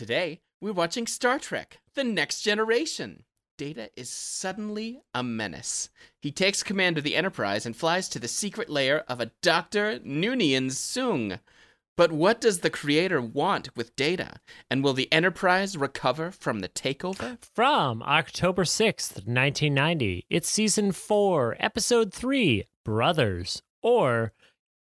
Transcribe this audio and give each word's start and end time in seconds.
Today, 0.00 0.40
we're 0.62 0.72
watching 0.72 1.06
Star 1.06 1.38
Trek 1.38 1.78
The 1.94 2.04
Next 2.04 2.40
Generation. 2.40 3.24
Data 3.58 3.90
is 3.96 4.08
suddenly 4.08 5.02
a 5.12 5.22
menace. 5.22 5.90
He 6.22 6.32
takes 6.32 6.62
command 6.62 6.96
of 6.96 7.04
the 7.04 7.14
Enterprise 7.14 7.66
and 7.66 7.76
flies 7.76 8.08
to 8.08 8.18
the 8.18 8.26
secret 8.26 8.70
lair 8.70 9.04
of 9.10 9.20
a 9.20 9.30
Dr. 9.42 9.98
Noonien 9.98 10.70
Soong. 10.70 11.38
But 11.98 12.12
what 12.12 12.40
does 12.40 12.60
the 12.60 12.70
creator 12.70 13.20
want 13.20 13.76
with 13.76 13.94
Data? 13.94 14.36
And 14.70 14.82
will 14.82 14.94
the 14.94 15.12
Enterprise 15.12 15.76
recover 15.76 16.30
from 16.30 16.60
the 16.60 16.70
takeover? 16.70 17.36
From 17.54 18.02
October 18.02 18.64
6th, 18.64 19.26
1990, 19.26 20.24
it's 20.30 20.48
season 20.48 20.92
4, 20.92 21.58
episode 21.60 22.14
3, 22.14 22.64
Brothers. 22.86 23.60
Or 23.82 24.32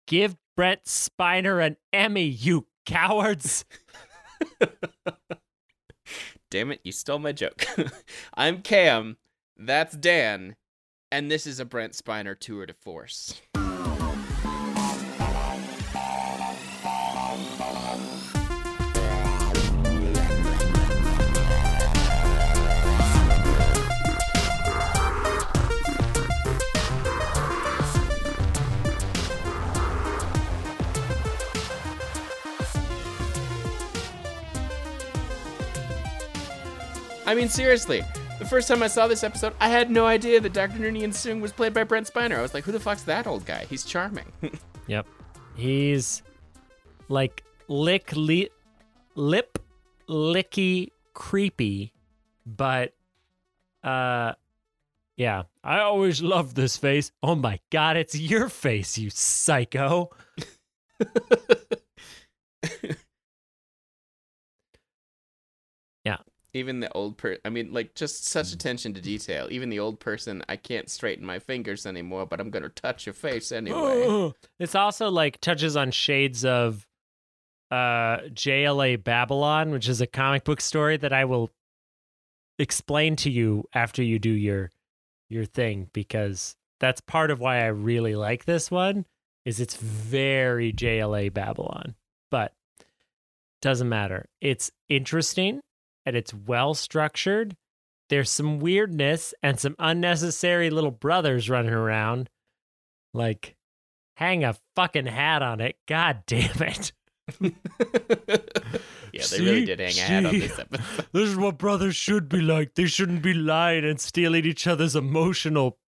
Give 0.06 0.36
Brent 0.56 0.84
Spiner 0.84 1.60
an 1.66 1.76
Emmy, 1.92 2.26
you 2.26 2.68
cowards. 2.86 3.64
Damn 6.50 6.72
it, 6.72 6.80
you 6.82 6.92
stole 6.92 7.18
my 7.18 7.32
joke. 7.32 7.66
I'm 8.34 8.62
Cam, 8.62 9.18
that's 9.56 9.96
Dan, 9.96 10.56
and 11.12 11.30
this 11.30 11.46
is 11.46 11.60
a 11.60 11.64
Brent 11.64 11.92
Spiner 11.92 12.38
tour 12.38 12.66
de 12.66 12.74
force. 12.74 13.40
I 37.28 37.34
mean, 37.34 37.50
seriously, 37.50 38.02
the 38.38 38.46
first 38.46 38.68
time 38.68 38.82
I 38.82 38.86
saw 38.86 39.06
this 39.06 39.22
episode, 39.22 39.52
I 39.60 39.68
had 39.68 39.90
no 39.90 40.06
idea 40.06 40.40
that 40.40 40.54
Dr. 40.54 40.78
Noonien 40.78 41.10
Soong 41.10 41.42
was 41.42 41.52
played 41.52 41.74
by 41.74 41.84
Brent 41.84 42.10
Spiner. 42.10 42.38
I 42.38 42.40
was 42.40 42.54
like, 42.54 42.64
who 42.64 42.72
the 42.72 42.80
fuck's 42.80 43.02
that 43.02 43.26
old 43.26 43.44
guy? 43.44 43.66
He's 43.68 43.84
charming. 43.84 44.32
Yep. 44.86 45.06
He's 45.54 46.22
like 47.10 47.44
lick 47.68 48.10
li- 48.16 48.48
lip 49.14 49.58
licky 50.08 50.92
creepy, 51.12 51.92
but 52.46 52.94
uh 53.84 54.32
yeah. 55.18 55.42
I 55.62 55.80
always 55.80 56.22
loved 56.22 56.56
this 56.56 56.78
face. 56.78 57.12
Oh 57.22 57.34
my 57.34 57.60
god, 57.68 57.98
it's 57.98 58.18
your 58.18 58.48
face, 58.48 58.96
you 58.96 59.10
psycho. 59.10 60.08
Even 66.58 66.80
the 66.80 66.92
old 66.92 67.16
per 67.16 67.38
I 67.44 67.50
mean, 67.50 67.72
like, 67.72 67.94
just 67.94 68.26
such 68.26 68.52
attention 68.52 68.92
to 68.94 69.00
detail. 69.00 69.48
Even 69.50 69.68
the 69.68 69.78
old 69.78 70.00
person, 70.00 70.42
I 70.48 70.56
can't 70.56 70.90
straighten 70.90 71.24
my 71.24 71.38
fingers 71.38 71.86
anymore, 71.86 72.26
but 72.26 72.40
I'm 72.40 72.50
gonna 72.50 72.68
touch 72.68 73.06
your 73.06 73.14
face 73.14 73.52
anyway. 73.52 74.32
It's 74.58 74.74
also 74.74 75.08
like 75.08 75.40
touches 75.40 75.76
on 75.76 75.90
shades 75.92 76.44
of 76.44 76.86
uh 77.70 78.18
JLA 78.34 79.02
Babylon, 79.02 79.70
which 79.70 79.88
is 79.88 80.00
a 80.00 80.06
comic 80.06 80.44
book 80.44 80.60
story 80.60 80.96
that 80.96 81.12
I 81.12 81.24
will 81.24 81.50
explain 82.58 83.14
to 83.16 83.30
you 83.30 83.64
after 83.72 84.02
you 84.02 84.18
do 84.18 84.30
your 84.30 84.70
your 85.28 85.44
thing 85.44 85.88
because 85.92 86.56
that's 86.80 87.00
part 87.00 87.30
of 87.30 87.40
why 87.40 87.58
I 87.58 87.66
really 87.66 88.16
like 88.16 88.44
this 88.44 88.70
one 88.70 89.04
is 89.44 89.60
it's 89.60 89.76
very 89.76 90.72
JLA 90.72 91.32
Babylon. 91.32 91.94
But 92.30 92.52
doesn't 93.62 93.88
matter. 93.88 94.26
It's 94.40 94.70
interesting 94.88 95.60
and 96.08 96.16
it's 96.16 96.34
well 96.34 96.74
structured. 96.74 97.56
There's 98.08 98.30
some 98.30 98.58
weirdness 98.58 99.34
and 99.42 99.60
some 99.60 99.76
unnecessary 99.78 100.70
little 100.70 100.90
brothers 100.90 101.50
running 101.50 101.72
around. 101.72 102.30
Like, 103.12 103.56
hang 104.16 104.44
a 104.44 104.56
fucking 104.74 105.06
hat 105.06 105.42
on 105.42 105.60
it. 105.60 105.76
God 105.86 106.22
damn 106.26 106.62
it. 106.62 106.92
yeah, 107.40 107.50
they 109.30 109.40
really 109.40 109.66
did 109.66 109.80
hang 109.80 109.98
a 109.98 110.00
hat 110.00 110.26
on 110.26 110.32
See? 110.32 110.40
this 110.40 110.58
episode. 110.58 111.06
This 111.12 111.28
is 111.28 111.36
what 111.36 111.58
brothers 111.58 111.94
should 111.94 112.28
be 112.28 112.40
like. 112.40 112.74
They 112.74 112.86
shouldn't 112.86 113.22
be 113.22 113.34
lying 113.34 113.84
and 113.84 114.00
stealing 114.00 114.46
each 114.46 114.66
other's 114.66 114.96
emotional 114.96 115.78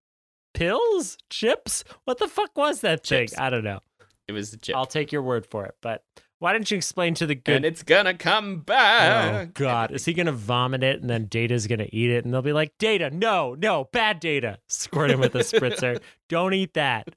pills? 0.52 1.16
Chips? 1.30 1.84
What 2.04 2.18
the 2.18 2.28
fuck 2.28 2.56
was 2.56 2.82
that 2.82 3.04
Chips. 3.04 3.32
thing? 3.32 3.40
I 3.40 3.48
don't 3.50 3.64
know. 3.64 3.80
It 4.28 4.32
was 4.32 4.52
a 4.52 4.58
chip. 4.58 4.76
I'll 4.76 4.86
take 4.86 5.10
your 5.12 5.22
word 5.22 5.46
for 5.46 5.64
it. 5.66 5.74
But 5.80 6.04
why 6.40 6.52
don't 6.52 6.68
you 6.70 6.76
explain 6.76 7.14
to 7.14 7.26
the 7.26 7.36
good 7.36 7.56
and 7.56 7.64
it's 7.64 7.84
gonna 7.84 8.14
come 8.14 8.60
back. 8.60 9.48
Oh. 9.48 9.50
God! 9.54 9.92
Is 9.92 10.04
he 10.04 10.12
gonna 10.12 10.32
vomit 10.32 10.82
it 10.82 11.00
and 11.00 11.08
then 11.08 11.26
Data's 11.26 11.68
gonna 11.68 11.88
eat 11.92 12.10
it 12.10 12.24
and 12.24 12.34
they'll 12.34 12.42
be 12.42 12.52
like, 12.52 12.76
"Data, 12.78 13.10
no, 13.10 13.54
no, 13.54 13.88
bad 13.92 14.18
Data." 14.18 14.58
Squirt 14.68 15.10
him 15.10 15.20
with 15.20 15.34
a 15.36 15.40
spritzer. 15.40 16.00
Don't 16.28 16.52
eat 16.52 16.74
that. 16.74 17.08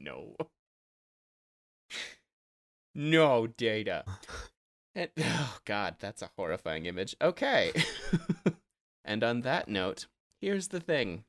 No. 0.00 0.36
No 2.94 3.46
data. 3.46 4.04
And, 4.94 5.10
oh 5.18 5.58
God, 5.64 5.96
that's 5.98 6.22
a 6.22 6.30
horrifying 6.36 6.86
image. 6.86 7.14
Okay. 7.20 7.72
and 9.04 9.22
on 9.22 9.42
that 9.42 9.68
note, 9.68 10.06
here's 10.40 10.68
the 10.68 10.80
thing. 10.80 11.24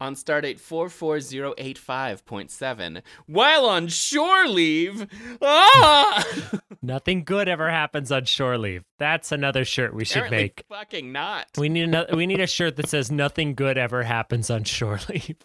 On 0.00 0.14
stardate 0.14 0.60
44085.7, 0.60 3.02
while 3.26 3.64
on 3.66 3.88
shore 3.88 4.46
leave, 4.46 5.08
ah! 5.42 6.24
Nothing 6.82 7.24
good 7.24 7.48
ever 7.48 7.68
happens 7.68 8.12
on 8.12 8.24
shore 8.24 8.56
leave. 8.58 8.84
That's 9.00 9.32
another 9.32 9.64
shirt 9.64 9.92
we 9.92 10.04
should 10.04 10.18
Apparently 10.18 10.42
make. 10.44 10.62
fucking 10.68 11.10
not. 11.10 11.48
We 11.58 11.68
need 11.68 11.82
another, 11.82 12.14
we 12.14 12.26
need 12.26 12.38
a 12.38 12.46
shirt 12.46 12.76
that 12.76 12.88
says 12.88 13.10
"Nothing 13.10 13.56
good 13.56 13.76
ever 13.76 14.04
happens 14.04 14.50
on 14.50 14.62
shore 14.62 15.00
leave." 15.08 15.38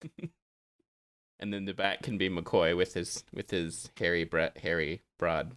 and 1.38 1.52
then 1.52 1.66
the 1.66 1.74
back 1.74 2.02
can 2.02 2.16
be 2.16 2.30
McCoy 2.30 2.74
with 2.74 2.94
his 2.94 3.24
with 3.34 3.50
his 3.50 3.90
hairy 3.98 4.24
bre- 4.24 4.56
hairy 4.62 5.02
broad. 5.18 5.52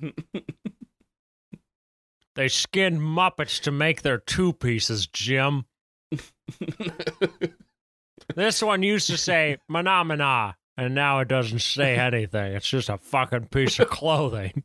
They 2.36 2.50
skinned 2.50 3.00
Muppets 3.00 3.62
to 3.62 3.72
make 3.72 4.02
their 4.02 4.18
two 4.18 4.52
pieces, 4.52 5.08
Jim. 5.08 5.64
This 8.36 8.62
one 8.62 8.84
used 8.84 9.08
to 9.08 9.18
say 9.18 9.58
"Phenomena," 9.72 10.56
and 10.78 10.96
now 10.96 11.20
it 11.20 11.28
doesn't 11.28 11.60
say 11.60 11.98
anything. 11.98 12.54
It's 12.54 12.70
just 12.70 12.90
a 12.90 12.98
fucking 12.98 13.48
piece 13.48 13.80
of 13.80 13.90
clothing. 13.90 14.64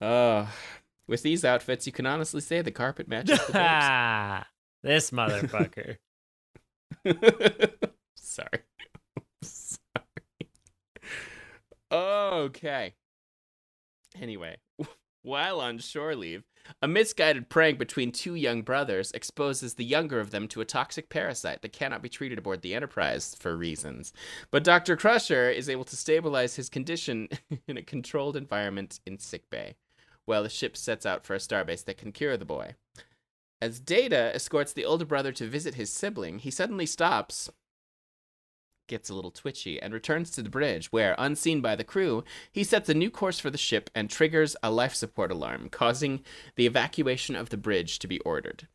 Oh, 0.00 0.48
with 1.06 1.22
these 1.22 1.44
outfits, 1.44 1.86
you 1.86 1.92
can 1.92 2.06
honestly 2.06 2.40
say 2.40 2.62
the 2.62 2.70
carpet 2.70 3.08
matches 3.08 3.40
the 3.46 4.44
this 4.82 5.10
motherfucker. 5.10 5.96
Sorry. 8.16 8.48
Sorry. 9.42 9.82
Okay. 11.90 12.94
Anyway, 14.20 14.56
while 15.22 15.60
on 15.60 15.78
shore 15.78 16.14
leave, 16.14 16.44
a 16.80 16.88
misguided 16.88 17.48
prank 17.48 17.78
between 17.78 18.12
two 18.12 18.34
young 18.34 18.62
brothers 18.62 19.10
exposes 19.12 19.74
the 19.74 19.84
younger 19.84 20.20
of 20.20 20.30
them 20.30 20.48
to 20.48 20.60
a 20.60 20.64
toxic 20.64 21.08
parasite 21.08 21.62
that 21.62 21.72
cannot 21.72 22.02
be 22.02 22.08
treated 22.08 22.38
aboard 22.38 22.62
the 22.62 22.74
Enterprise 22.74 23.34
for 23.38 23.56
reasons. 23.56 24.12
But 24.50 24.64
Dr. 24.64 24.96
Crusher 24.96 25.50
is 25.50 25.68
able 25.68 25.84
to 25.84 25.96
stabilize 25.96 26.56
his 26.56 26.68
condition 26.68 27.28
in 27.66 27.76
a 27.76 27.82
controlled 27.82 28.36
environment 28.36 29.00
in 29.06 29.18
sickbay, 29.18 29.76
while 30.24 30.42
the 30.42 30.48
ship 30.48 30.76
sets 30.76 31.06
out 31.06 31.24
for 31.24 31.34
a 31.34 31.38
starbase 31.38 31.84
that 31.84 31.98
can 31.98 32.12
cure 32.12 32.36
the 32.36 32.44
boy. 32.44 32.74
As 33.60 33.80
Data 33.80 34.32
escorts 34.34 34.72
the 34.72 34.84
older 34.84 35.04
brother 35.04 35.32
to 35.32 35.46
visit 35.46 35.74
his 35.74 35.92
sibling, 35.92 36.38
he 36.38 36.50
suddenly 36.50 36.86
stops, 36.86 37.50
gets 38.88 39.08
a 39.08 39.14
little 39.14 39.30
twitchy, 39.30 39.80
and 39.80 39.94
returns 39.94 40.30
to 40.32 40.42
the 40.42 40.50
bridge, 40.50 40.90
where, 40.90 41.14
unseen 41.18 41.60
by 41.60 41.76
the 41.76 41.84
crew, 41.84 42.24
he 42.50 42.64
sets 42.64 42.88
a 42.88 42.94
new 42.94 43.10
course 43.10 43.38
for 43.38 43.50
the 43.50 43.56
ship 43.56 43.88
and 43.94 44.10
triggers 44.10 44.56
a 44.62 44.70
life 44.70 44.94
support 44.94 45.30
alarm, 45.30 45.68
causing 45.70 46.24
the 46.56 46.66
evacuation 46.66 47.36
of 47.36 47.50
the 47.50 47.56
bridge 47.56 47.98
to 48.00 48.08
be 48.08 48.18
ordered. 48.20 48.66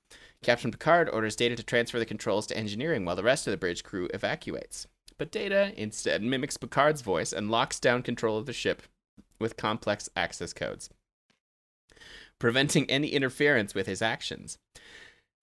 Captain 0.41 0.71
Picard 0.71 1.09
orders 1.09 1.35
Data 1.35 1.55
to 1.55 1.63
transfer 1.63 1.99
the 1.99 2.05
controls 2.05 2.47
to 2.47 2.57
engineering 2.57 3.05
while 3.05 3.15
the 3.15 3.23
rest 3.23 3.47
of 3.47 3.51
the 3.51 3.57
bridge 3.57 3.83
crew 3.83 4.07
evacuates. 4.13 4.87
But 5.17 5.31
Data 5.31 5.73
instead 5.75 6.21
mimics 6.21 6.57
Picard's 6.57 7.01
voice 7.01 7.33
and 7.33 7.49
locks 7.49 7.79
down 7.79 8.03
control 8.03 8.37
of 8.37 8.45
the 8.45 8.53
ship 8.53 8.83
with 9.39 9.57
complex 9.57 10.09
access 10.15 10.53
codes, 10.53 10.89
preventing 12.39 12.89
any 12.89 13.09
interference 13.09 13.73
with 13.73 13.87
his 13.87 14.01
actions. 14.01 14.57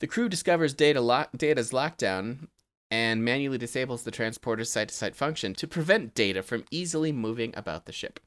The 0.01 0.07
crew 0.07 0.29
discovers 0.29 0.75
Data 0.75 1.01
lock- 1.01 1.31
Data's 1.37 1.73
lockdown 1.73 2.49
and 2.91 3.25
manually 3.25 3.59
disables 3.59 4.03
the 4.03 4.11
transporter's 4.11 4.71
site 4.71 4.89
to 4.89 4.95
site 4.95 5.15
function 5.15 5.55
to 5.55 5.67
prevent 5.67 6.15
Data 6.15 6.43
from 6.43 6.65
easily 6.71 7.13
moving 7.13 7.53
about 7.57 7.87
the 7.87 7.93
ship. 7.93 8.21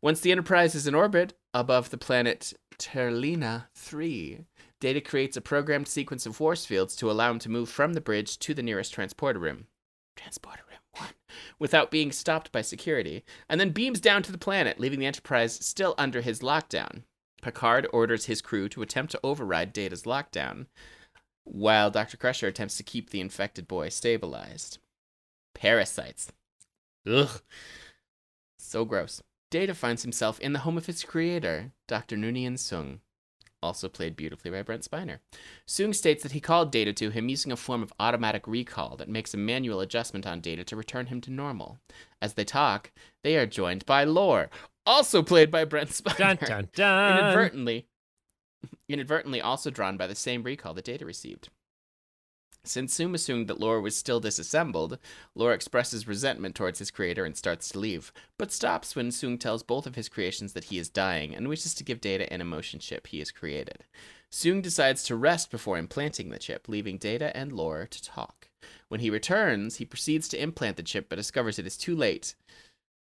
Once 0.00 0.20
the 0.20 0.30
Enterprise 0.30 0.74
is 0.74 0.86
in 0.86 0.94
orbit 0.94 1.34
above 1.52 1.90
the 1.90 1.98
planet 1.98 2.52
Terlina 2.78 3.66
3, 3.74 4.44
Data 4.80 5.00
creates 5.00 5.36
a 5.36 5.40
programmed 5.40 5.88
sequence 5.88 6.24
of 6.24 6.36
force 6.36 6.64
fields 6.64 6.94
to 6.96 7.10
allow 7.10 7.30
him 7.30 7.40
to 7.40 7.50
move 7.50 7.68
from 7.68 7.94
the 7.94 8.00
bridge 8.00 8.38
to 8.38 8.54
the 8.54 8.62
nearest 8.62 8.94
transporter 8.94 9.40
room. 9.40 9.66
Transporter 10.16 10.62
room 10.68 10.78
1. 10.92 11.08
without 11.58 11.90
being 11.90 12.12
stopped 12.12 12.52
by 12.52 12.62
security, 12.62 13.24
and 13.48 13.60
then 13.60 13.70
beams 13.70 14.00
down 14.00 14.22
to 14.22 14.32
the 14.32 14.38
planet, 14.38 14.78
leaving 14.78 15.00
the 15.00 15.06
Enterprise 15.06 15.54
still 15.54 15.94
under 15.98 16.20
his 16.20 16.40
lockdown. 16.40 17.02
Picard 17.42 17.86
orders 17.92 18.26
his 18.26 18.40
crew 18.40 18.68
to 18.68 18.82
attempt 18.82 19.12
to 19.12 19.20
override 19.22 19.72
Data's 19.72 20.02
lockdown, 20.02 20.66
while 21.52 21.90
Dr. 21.90 22.16
Crusher 22.16 22.46
attempts 22.46 22.76
to 22.76 22.82
keep 22.82 23.10
the 23.10 23.20
infected 23.20 23.66
boy 23.68 23.88
stabilized. 23.88 24.78
Parasites. 25.54 26.32
Ugh. 27.06 27.42
So 28.58 28.84
gross. 28.84 29.22
Data 29.50 29.74
finds 29.74 30.02
himself 30.02 30.38
in 30.40 30.52
the 30.52 30.60
home 30.60 30.76
of 30.76 30.86
his 30.86 31.02
creator, 31.02 31.72
Dr. 31.86 32.16
Noonien 32.16 32.54
Soong, 32.54 32.98
also 33.62 33.88
played 33.88 34.14
beautifully 34.14 34.50
by 34.50 34.62
Brent 34.62 34.82
Spiner. 34.88 35.20
Soong 35.66 35.94
states 35.94 36.22
that 36.22 36.32
he 36.32 36.40
called 36.40 36.70
Data 36.70 36.92
to 36.92 37.10
him 37.10 37.30
using 37.30 37.50
a 37.50 37.56
form 37.56 37.82
of 37.82 37.92
automatic 37.98 38.46
recall 38.46 38.96
that 38.96 39.08
makes 39.08 39.32
a 39.32 39.38
manual 39.38 39.80
adjustment 39.80 40.26
on 40.26 40.40
Data 40.40 40.64
to 40.64 40.76
return 40.76 41.06
him 41.06 41.20
to 41.22 41.30
normal. 41.30 41.78
As 42.20 42.34
they 42.34 42.44
talk, 42.44 42.92
they 43.24 43.36
are 43.36 43.46
joined 43.46 43.86
by 43.86 44.04
Lore, 44.04 44.50
also 44.84 45.22
played 45.22 45.50
by 45.50 45.64
Brent 45.64 45.90
Spiner. 45.90 46.16
Dun 46.18 46.36
dun 46.36 46.68
dun. 46.74 47.18
Inadvertently, 47.18 47.86
inadvertently 48.88 49.40
also 49.40 49.70
drawn 49.70 49.96
by 49.96 50.06
the 50.06 50.14
same 50.14 50.42
recall 50.42 50.74
that 50.74 50.84
Data 50.84 51.04
received. 51.04 51.48
Since 52.64 52.98
Soong 52.98 53.14
assumed 53.14 53.48
that 53.48 53.60
Lore 53.60 53.80
was 53.80 53.96
still 53.96 54.20
disassembled, 54.20 54.98
Lore 55.34 55.54
expresses 55.54 56.06
resentment 56.06 56.54
towards 56.54 56.80
his 56.80 56.90
creator 56.90 57.24
and 57.24 57.36
starts 57.36 57.70
to 57.70 57.78
leave, 57.78 58.12
but 58.36 58.52
stops 58.52 58.94
when 58.94 59.08
Soong 59.08 59.40
tells 59.40 59.62
both 59.62 59.86
of 59.86 59.94
his 59.94 60.08
creations 60.08 60.52
that 60.52 60.64
he 60.64 60.78
is 60.78 60.90
dying 60.90 61.34
and 61.34 61.48
wishes 61.48 61.72
to 61.74 61.84
give 61.84 62.00
Data 62.00 62.30
an 62.32 62.40
emotion 62.40 62.78
chip 62.78 63.06
he 63.06 63.20
has 63.20 63.30
created. 63.30 63.84
Soong 64.30 64.60
decides 64.60 65.02
to 65.04 65.16
rest 65.16 65.50
before 65.50 65.78
implanting 65.78 66.28
the 66.28 66.38
chip, 66.38 66.68
leaving 66.68 66.98
Data 66.98 67.34
and 67.34 67.52
Lore 67.52 67.86
to 67.86 68.04
talk. 68.04 68.48
When 68.88 69.00
he 69.00 69.08
returns, 69.08 69.76
he 69.76 69.86
proceeds 69.86 70.28
to 70.28 70.42
implant 70.42 70.76
the 70.76 70.82
chip 70.82 71.08
but 71.08 71.16
discovers 71.16 71.58
it 71.58 71.66
is 71.66 71.76
too 71.76 71.96
late. 71.96 72.34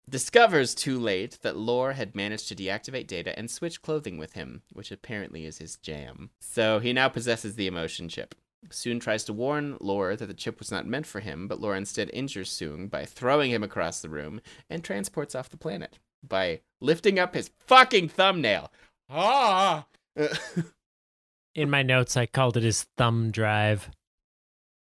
Discovers 0.08 0.74
too 0.74 0.98
late 0.98 1.38
that 1.42 1.56
Lore 1.56 1.94
had 1.94 2.14
managed 2.14 2.48
to 2.48 2.54
deactivate 2.54 3.06
Data 3.06 3.36
and 3.38 3.50
switch 3.50 3.80
clothing 3.80 4.18
with 4.18 4.34
him, 4.34 4.62
which 4.72 4.92
apparently 4.92 5.46
is 5.46 5.58
his 5.58 5.76
jam. 5.76 6.30
So 6.40 6.78
he 6.78 6.92
now 6.92 7.08
possesses 7.08 7.56
the 7.56 7.66
emotion 7.66 8.08
chip. 8.08 8.34
Soong 8.68 9.00
tries 9.00 9.24
to 9.24 9.32
warn 9.32 9.76
Lore 9.80 10.16
that 10.16 10.26
the 10.26 10.34
chip 10.34 10.58
was 10.58 10.70
not 10.70 10.86
meant 10.86 11.06
for 11.06 11.20
him, 11.20 11.48
but 11.48 11.60
Lore 11.60 11.76
instead 11.76 12.10
injures 12.12 12.50
Soong 12.50 12.90
by 12.90 13.04
throwing 13.04 13.50
him 13.50 13.62
across 13.62 14.00
the 14.00 14.08
room 14.08 14.40
and 14.68 14.84
transports 14.84 15.34
off 15.34 15.50
the 15.50 15.56
planet 15.56 15.98
by 16.26 16.60
lifting 16.80 17.18
up 17.18 17.34
his 17.34 17.50
fucking 17.58 18.08
thumbnail. 18.08 18.70
Ah! 19.08 19.86
In 21.54 21.70
my 21.70 21.82
notes, 21.82 22.16
I 22.16 22.26
called 22.26 22.56
it 22.56 22.62
his 22.62 22.84
thumb 22.96 23.30
drive. 23.30 23.90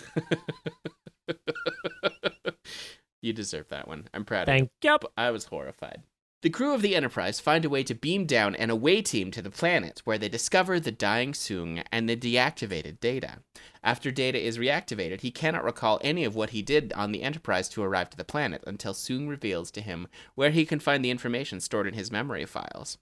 you 3.22 3.34
deserve 3.34 3.70
that 3.70 3.88
one. 3.88 4.08
I'm 4.14 4.26
proud 4.26 4.50
of 4.50 4.56
you. 4.56 4.60
Thank 4.60 4.72
you. 5.04 5.10
I 5.18 5.32
was 5.32 5.46
horrified. 5.46 6.04
The 6.42 6.50
crew 6.50 6.74
of 6.74 6.82
the 6.82 6.96
Enterprise 6.96 7.40
find 7.40 7.64
a 7.64 7.70
way 7.70 7.84
to 7.84 7.94
beam 7.94 8.26
down 8.26 8.56
an 8.56 8.72
away 8.72 9.04
team 9.04 9.30
to 9.30 9.44
the 9.44 9.52
planet, 9.52 10.02
where 10.06 10.18
they 10.18 10.28
discover 10.28 10.80
the 10.80 10.92
dying 10.92 11.34
Soong 11.34 11.84
and 11.92 12.10
the 12.10 12.18
deactivated 12.18 13.00
Data. 13.00 13.42
After 13.84 14.10
Data 14.10 14.44
is 14.44 14.58
reactivated, 14.58 15.22
he 15.22 15.30
cannot 15.30 15.64
recall 15.64 16.00
any 16.02 16.24
of 16.24 16.34
what 16.34 16.50
he 16.50 16.64
did 16.64 16.94
on 16.94 17.12
the 17.12 17.22
Enterprise 17.22 17.70
to 17.70 17.84
arrive 17.84 18.10
to 18.10 18.18
the 18.18 18.24
planet 18.24 18.64
until 18.66 18.96
Soong 18.96 19.30
reveals 19.30 19.70
to 19.70 19.82
him 19.82 20.08
where 20.34 20.50
he 20.50 20.66
can 20.66 20.80
find 20.80 21.06
the 21.06 21.12
information 21.12 21.60
stored 21.60 21.86
in 21.86 21.94
his 21.94 22.12
memory 22.12 22.46
files. 22.46 22.98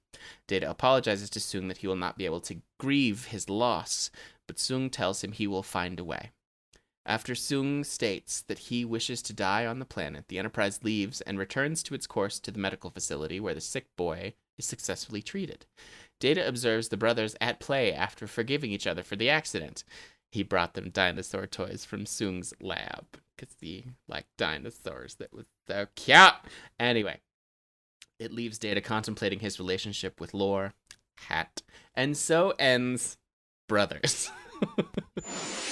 Data 0.46 0.70
apologizes 0.70 1.30
to 1.30 1.40
Soong 1.40 1.70
that 1.70 1.78
he 1.78 1.88
will 1.88 1.96
not 1.96 2.18
be 2.18 2.26
able 2.26 2.42
to 2.42 2.62
grieve 2.78 3.28
his 3.28 3.50
loss, 3.50 4.12
but 4.48 4.58
Soong 4.58 4.92
tells 4.92 5.24
him 5.24 5.32
he 5.32 5.48
will 5.48 5.64
find 5.64 5.98
a 5.98 6.04
way. 6.04 6.32
After 7.10 7.34
Soong 7.34 7.84
states 7.88 8.42
that 8.42 8.60
he 8.60 8.86
wishes 8.86 9.24
to 9.24 9.34
die 9.34 9.66
on 9.66 9.80
the 9.80 9.86
planet, 9.86 10.26
the 10.28 10.38
Enterprise 10.38 10.84
leaves 10.84 11.22
and 11.22 11.40
returns 11.40 11.82
to 11.84 11.96
its 11.96 12.06
course 12.06 12.40
to 12.42 12.52
the 12.52 12.60
medical 12.60 12.92
facility 12.92 13.40
where 13.40 13.56
the 13.56 13.62
sick 13.62 13.88
boy 13.98 14.36
is 14.60 14.66
successfully 14.66 15.24
treated. 15.24 15.66
Data 16.20 16.48
observes 16.48 16.90
the 16.90 16.98
brothers 16.98 17.36
at 17.42 17.60
play 17.60 17.92
after 17.92 18.28
forgiving 18.28 18.72
each 18.72 18.86
other 18.86 19.02
for 19.02 19.16
the 19.16 19.28
accident. 19.28 19.84
He 20.32 20.44
brought 20.44 20.76
them 20.76 20.92
dinosaur 20.92 21.48
toys 21.48 21.84
from 21.84 22.06
Soong's 22.06 22.54
lab 22.62 23.06
because 23.36 23.56
he 23.60 23.86
liked 24.08 24.38
dinosaurs. 24.38 25.16
That 25.16 25.34
was 25.34 25.46
so 25.68 25.88
cute. 25.96 26.34
Anyway, 26.80 27.22
it 28.20 28.32
leaves 28.32 28.60
Data 28.60 28.82
contemplating 28.82 29.40
his 29.40 29.58
relationship 29.58 30.22
with 30.22 30.36
Lore, 30.36 30.76
Hat, 31.16 31.64
and 31.96 32.16
so 32.16 32.54
ends 32.60 33.18
Brothers. 33.68 34.30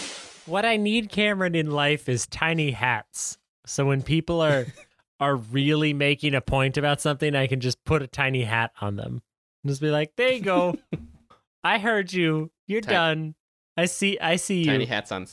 What 0.48 0.66
I 0.66 0.78
need, 0.78 1.10
Cameron, 1.12 1.56
in 1.56 1.70
life 1.72 2.08
is 2.10 2.26
tiny 2.26 2.72
hats. 2.72 3.38
So 3.66 3.86
when 3.86 4.02
people 4.02 4.42
are 4.42 4.66
are 5.20 5.36
really 5.36 5.94
making 5.94 6.34
a 6.36 6.42
point 6.42 6.78
about 6.78 7.02
something, 7.02 7.36
I 7.36 7.48
can 7.48 7.60
just 7.60 7.84
put 7.84 8.02
a 8.02 8.08
tiny 8.08 8.44
hat 8.44 8.72
on 8.82 8.96
them. 8.96 9.22
And 9.64 9.70
just 9.70 9.82
be 9.82 9.90
like, 9.90 10.16
there 10.16 10.32
you 10.32 10.42
go. 10.42 10.78
I 11.64 11.80
heard 11.80 12.14
you. 12.14 12.50
You're 12.66 12.82
Ti- 12.82 12.90
done. 12.90 13.36
I 13.76 13.86
see 13.86 14.18
I 14.20 14.38
see 14.38 14.60
you. 14.60 14.66
tiny 14.72 14.86
hats 14.86 15.12
on 15.12 15.28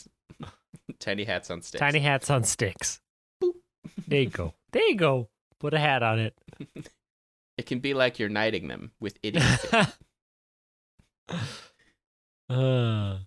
tiny 0.98 1.24
hats 1.24 1.50
on 1.50 1.62
sticks. 1.62 1.80
Tiny 1.80 2.00
hats 2.00 2.28
on 2.28 2.42
sticks. 2.44 3.00
There 4.08 4.20
you 4.20 4.30
go. 4.30 4.52
There 4.72 4.86
you 4.88 4.96
go. 4.96 5.28
Put 5.60 5.74
a 5.74 5.78
hat 5.78 6.02
on 6.02 6.18
it. 6.18 6.34
It 7.56 7.66
can 7.66 7.78
be 7.78 7.94
like 7.94 8.18
you're 8.18 8.28
knighting 8.28 8.66
them 8.68 8.90
with 9.00 9.18
idiocy. 9.22 9.68
uh, 12.50 13.18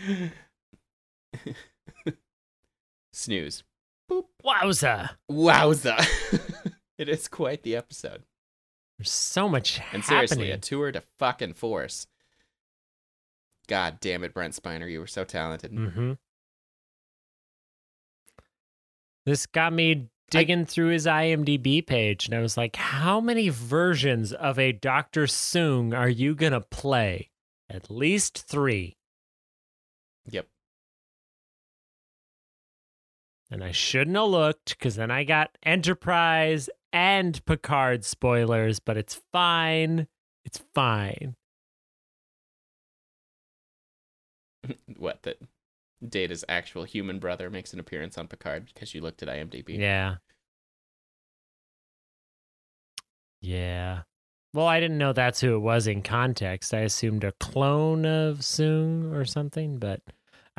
Snooze. 3.12 3.64
wowza. 4.44 5.10
Wowza. 5.30 6.72
it 6.98 7.08
is 7.08 7.28
quite 7.28 7.62
the 7.62 7.76
episode. 7.76 8.22
There's 8.98 9.10
so 9.10 9.48
much 9.48 9.80
And 9.92 10.04
seriously, 10.04 10.50
a 10.50 10.58
tour 10.58 10.92
to 10.92 11.02
fucking 11.18 11.54
force. 11.54 12.06
God 13.66 13.98
damn 14.00 14.24
it, 14.24 14.34
Brent 14.34 14.54
Spiner, 14.54 14.90
you 14.90 15.00
were 15.00 15.06
so 15.06 15.24
talented. 15.24 15.72
Mm-hmm. 15.72 16.12
This 19.24 19.46
got 19.46 19.72
me 19.72 20.10
digging 20.30 20.66
through 20.66 20.88
his 20.88 21.06
IMDb 21.06 21.86
page, 21.86 22.26
and 22.26 22.34
I 22.34 22.40
was 22.40 22.56
like, 22.56 22.76
how 22.76 23.20
many 23.20 23.48
versions 23.48 24.32
of 24.32 24.58
a 24.58 24.72
Dr. 24.72 25.24
Soong 25.24 25.96
are 25.96 26.08
you 26.08 26.34
going 26.34 26.52
to 26.52 26.60
play? 26.60 27.30
At 27.68 27.90
least 27.90 28.46
three. 28.48 28.96
Yep. 30.30 30.46
And 33.50 33.64
I 33.64 33.72
shouldn't 33.72 34.16
have 34.16 34.28
looked 34.28 34.78
because 34.78 34.94
then 34.96 35.10
I 35.10 35.24
got 35.24 35.58
Enterprise 35.64 36.70
and 36.92 37.44
Picard 37.44 38.04
spoilers, 38.04 38.78
but 38.78 38.96
it's 38.96 39.20
fine. 39.32 40.06
It's 40.44 40.62
fine. 40.74 41.36
What 44.98 45.22
that 45.22 45.40
Data's 46.06 46.44
actual 46.48 46.84
human 46.84 47.18
brother 47.18 47.48
makes 47.50 47.72
an 47.72 47.80
appearance 47.80 48.18
on 48.18 48.28
Picard 48.28 48.66
because 48.72 48.94
you 48.94 49.00
looked 49.00 49.22
at 49.22 49.28
IMDb. 49.28 49.78
Yeah. 49.78 50.16
Yeah. 53.40 54.02
Well, 54.52 54.66
I 54.66 54.80
didn't 54.80 54.98
know 54.98 55.12
that's 55.12 55.40
who 55.40 55.54
it 55.54 55.60
was 55.60 55.86
in 55.86 56.02
context. 56.02 56.74
I 56.74 56.80
assumed 56.80 57.24
a 57.24 57.32
clone 57.32 58.04
of 58.04 58.38
Soong 58.38 59.14
or 59.14 59.24
something, 59.24 59.78
but 59.78 60.00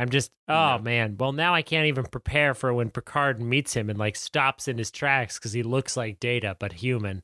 I'm 0.02 0.10
just 0.10 0.32
oh 0.48 0.78
No. 0.78 0.80
man. 0.80 1.16
Well, 1.20 1.32
now 1.32 1.54
I 1.54 1.62
can't 1.62 1.86
even 1.86 2.06
prepare 2.06 2.56
for 2.56 2.74
when 2.74 2.90
Picard 2.90 3.40
meets 3.40 3.74
him 3.76 3.88
and 3.90 4.00
like 4.00 4.16
stops 4.16 4.68
in 4.68 4.80
his 4.80 4.90
tracks 4.90 5.38
cuz 5.38 5.54
he 5.54 5.62
looks 5.62 5.96
like 5.96 6.20
Data 6.20 6.56
but 6.60 6.74
human. 6.74 7.24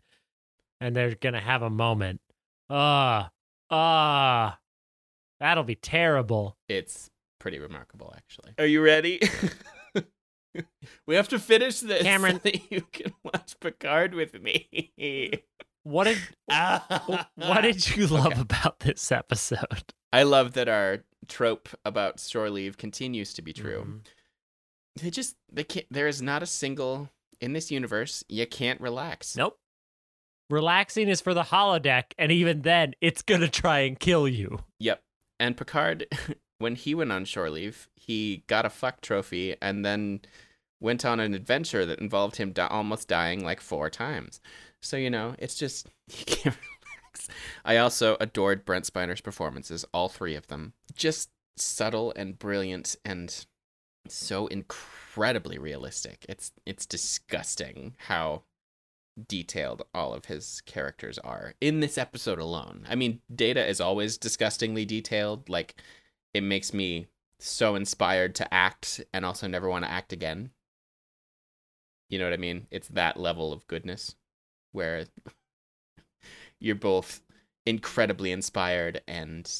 And 0.79 0.95
they're 0.95 1.15
going 1.15 1.33
to 1.33 1.39
have 1.39 1.63
a 1.63 1.71
moment. 1.71 2.21
Ah. 2.69 3.31
ah. 3.71 4.59
That'll 5.39 5.63
be 5.63 5.73
terrible. 5.73 6.55
It's 6.69 7.09
pretty 7.39 7.57
remarkable, 7.57 8.13
actually. 8.15 8.53
Are 8.59 8.65
you 8.67 8.81
ready? 8.83 9.19
we 11.07 11.15
have 11.15 11.29
to 11.29 11.39
finish 11.39 11.79
this 11.79 12.03
Cameron. 12.03 12.35
so 12.43 12.51
that 12.51 12.71
you 12.71 12.81
can 12.91 13.11
watch 13.23 13.59
Picard 13.59 14.13
with 14.13 14.39
me. 14.39 15.43
What 15.81 16.03
did 16.03 16.17
what 17.35 17.61
did 17.61 17.95
you 17.95 18.05
love 18.05 18.37
about 18.39 18.81
this 18.81 19.11
episode? 19.11 19.93
I 20.17 20.23
love 20.23 20.53
that 20.53 20.67
our 20.67 21.03
trope 21.27 21.69
about 21.85 22.19
shore 22.19 22.49
leave 22.49 22.77
continues 22.77 23.35
to 23.35 23.43
be 23.43 23.53
true. 23.53 23.83
Mhm. 23.87 25.01
They 25.01 25.11
just 25.11 25.35
they 25.51 25.63
can't. 25.63 25.85
There 25.91 26.07
is 26.07 26.23
not 26.23 26.41
a 26.41 26.47
single 26.47 27.09
in 27.39 27.53
this 27.53 27.69
universe 27.69 28.23
you 28.27 28.47
can't 28.47 28.81
relax. 28.81 29.35
Nope. 29.37 29.59
Relaxing 30.49 31.07
is 31.07 31.21
for 31.21 31.35
the 31.35 31.43
holodeck, 31.43 32.13
and 32.17 32.31
even 32.31 32.63
then, 32.63 32.95
it's 32.99 33.21
gonna 33.21 33.47
try 33.47 33.79
and 33.81 33.99
kill 33.99 34.27
you. 34.27 34.63
Yep. 34.79 35.03
And 35.39 35.55
Picard, 35.55 36.07
when 36.57 36.73
he 36.73 36.95
went 36.95 37.11
on 37.11 37.25
shore 37.25 37.51
leave, 37.51 37.87
he 37.95 38.43
got 38.47 38.65
a 38.65 38.71
fuck 38.71 39.01
trophy 39.01 39.55
and 39.61 39.85
then 39.85 40.21
went 40.79 41.05
on 41.05 41.19
an 41.19 41.35
adventure 41.35 41.85
that 41.85 41.99
involved 41.99 42.37
him 42.37 42.53
di- 42.53 42.65
almost 42.65 43.07
dying 43.07 43.43
like 43.43 43.61
four 43.61 43.91
times. 43.91 44.41
So 44.81 44.97
you 44.97 45.11
know, 45.11 45.35
it's 45.37 45.55
just 45.55 45.87
you 46.07 46.25
can't 46.25 46.57
I 47.65 47.77
also 47.77 48.17
adored 48.19 48.65
Brent 48.65 48.85
Spiner's 48.85 49.21
performances, 49.21 49.85
all 49.93 50.09
three 50.09 50.35
of 50.35 50.47
them. 50.47 50.73
Just 50.95 51.29
subtle 51.55 52.13
and 52.15 52.37
brilliant 52.37 52.95
and 53.03 53.45
so 54.07 54.47
incredibly 54.47 55.57
realistic. 55.57 56.25
It's 56.29 56.51
it's 56.65 56.85
disgusting 56.85 57.95
how 57.97 58.43
detailed 59.27 59.83
all 59.93 60.13
of 60.13 60.25
his 60.25 60.61
characters 60.65 61.17
are 61.19 61.55
in 61.59 61.79
this 61.79 61.97
episode 61.97 62.39
alone. 62.39 62.85
I 62.87 62.95
mean, 62.95 63.21
Data 63.33 63.65
is 63.65 63.81
always 63.81 64.17
disgustingly 64.17 64.85
detailed. 64.85 65.49
Like 65.49 65.75
it 66.33 66.41
makes 66.41 66.73
me 66.73 67.07
so 67.39 67.75
inspired 67.75 68.35
to 68.35 68.53
act 68.53 69.01
and 69.13 69.25
also 69.25 69.47
never 69.47 69.69
want 69.69 69.85
to 69.85 69.91
act 69.91 70.13
again. 70.13 70.51
You 72.09 72.19
know 72.19 72.25
what 72.25 72.33
I 72.33 72.37
mean? 72.37 72.67
It's 72.71 72.87
that 72.89 73.19
level 73.19 73.51
of 73.51 73.67
goodness 73.67 74.15
where 74.71 75.05
you're 76.59 76.75
both 76.75 77.21
incredibly 77.65 78.31
inspired 78.31 79.01
and 79.07 79.51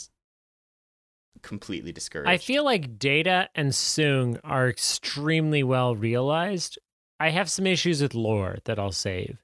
completely 1.41 1.91
discouraged. 1.91 2.29
I 2.29 2.37
feel 2.37 2.63
like 2.63 2.97
Data 2.97 3.49
and 3.55 3.71
Soong 3.71 4.39
are 4.43 4.69
extremely 4.69 5.63
well 5.63 5.95
realized. 5.95 6.79
I 7.19 7.29
have 7.29 7.49
some 7.49 7.67
issues 7.67 8.01
with 8.01 8.13
lore 8.13 8.57
that 8.65 8.79
I'll 8.79 8.91
save 8.91 9.37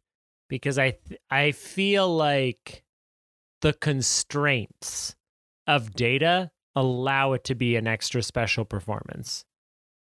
because 0.49 0.77
I 0.77 0.91
th- 0.91 1.19
I 1.29 1.51
feel 1.51 2.13
like 2.15 2.83
the 3.61 3.73
constraints 3.73 5.15
of 5.67 5.93
Data 5.93 6.51
allow 6.75 7.33
it 7.33 7.43
to 7.45 7.55
be 7.55 7.75
an 7.75 7.87
extra 7.87 8.21
special 8.21 8.65
performance. 8.65 9.45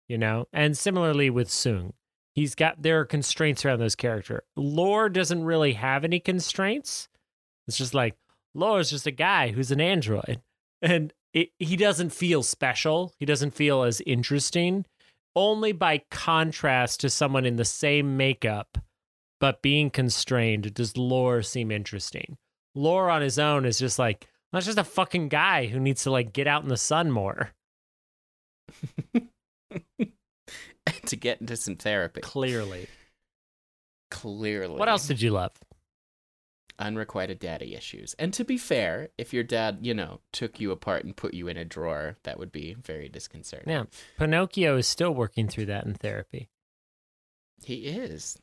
You 0.08 0.18
know? 0.18 0.48
And 0.52 0.78
similarly 0.78 1.30
with 1.30 1.48
Soong. 1.48 1.94
He's 2.34 2.56
got 2.56 2.82
there 2.82 3.00
are 3.00 3.06
constraints 3.06 3.64
around 3.64 3.80
this 3.80 3.96
character. 3.96 4.44
Lore 4.56 5.08
doesn't 5.08 5.44
really 5.44 5.74
have 5.74 6.04
any 6.04 6.20
constraints. 6.20 7.08
It's 7.68 7.78
just 7.78 7.94
like 7.94 8.16
Lore 8.54 8.80
is 8.80 8.90
just 8.90 9.08
a 9.08 9.12
guy 9.12 9.50
who's 9.50 9.72
an 9.72 9.82
android. 9.82 10.42
And 10.82 11.14
it, 11.34 11.50
he 11.60 11.76
doesn't 11.76 12.12
feel 12.12 12.44
special. 12.44 13.14
He 13.20 13.26
doesn't 13.26 13.56
feel 13.56 13.84
as 13.84 14.02
interesting. 14.02 14.86
Only 15.36 15.72
by 15.72 16.04
contrast 16.12 17.00
to 17.00 17.10
someone 17.10 17.46
in 17.46 17.56
the 17.56 17.66
same 17.66 18.18
makeup, 18.18 18.78
but 19.40 19.64
being 19.64 19.90
constrained, 19.90 20.74
does 20.74 20.96
Lore 20.96 21.42
seem 21.42 21.72
interesting. 21.72 22.38
Lore 22.76 23.10
on 23.10 23.22
his 23.22 23.40
own 23.40 23.66
is 23.66 23.80
just 23.80 23.98
like, 23.98 24.28
that's 24.52 24.68
just 24.68 24.78
a 24.78 24.84
fucking 24.84 25.30
guy 25.30 25.66
who 25.66 25.80
needs 25.80 26.04
to 26.04 26.12
like 26.12 26.34
get 26.34 26.48
out 26.48 26.64
in 26.64 26.70
the 26.70 26.78
sun 26.78 27.10
more. 27.12 27.52
to 31.06 31.16
get 31.16 31.42
into 31.42 31.56
some 31.56 31.76
therapy. 31.76 32.22
Clearly. 32.22 32.88
Clearly. 34.12 34.78
What 34.78 34.90
else 34.90 35.08
did 35.08 35.22
you 35.22 35.32
love? 35.32 35.52
Unrequited 36.80 37.40
daddy 37.40 37.76
issues. 37.76 38.16
And 38.20 38.34
to 38.34 38.44
be 38.44 38.58
fair, 38.58 39.10
if 39.18 39.34
your 39.34 39.44
dad, 39.44 39.80
you 39.82 39.94
know, 39.94 40.22
took 40.32 40.60
you 40.60 40.72
apart 40.72 41.06
and 41.06 41.16
put 41.16 41.34
you 41.34 41.48
in 41.48 41.58
a 41.58 41.66
drawer, 41.66 42.18
that 42.24 42.40
would 42.40 42.52
be 42.52 42.74
very 42.74 43.10
disconcerting. 43.10 43.72
Yeah. 43.72 43.84
Pinocchio 44.18 44.78
is 44.78 44.88
still 44.88 45.14
working 45.14 45.48
through 45.48 45.68
that 45.68 45.86
in 45.86 45.94
therapy. 45.94 46.50
He 47.64 47.86
is. 47.86 48.38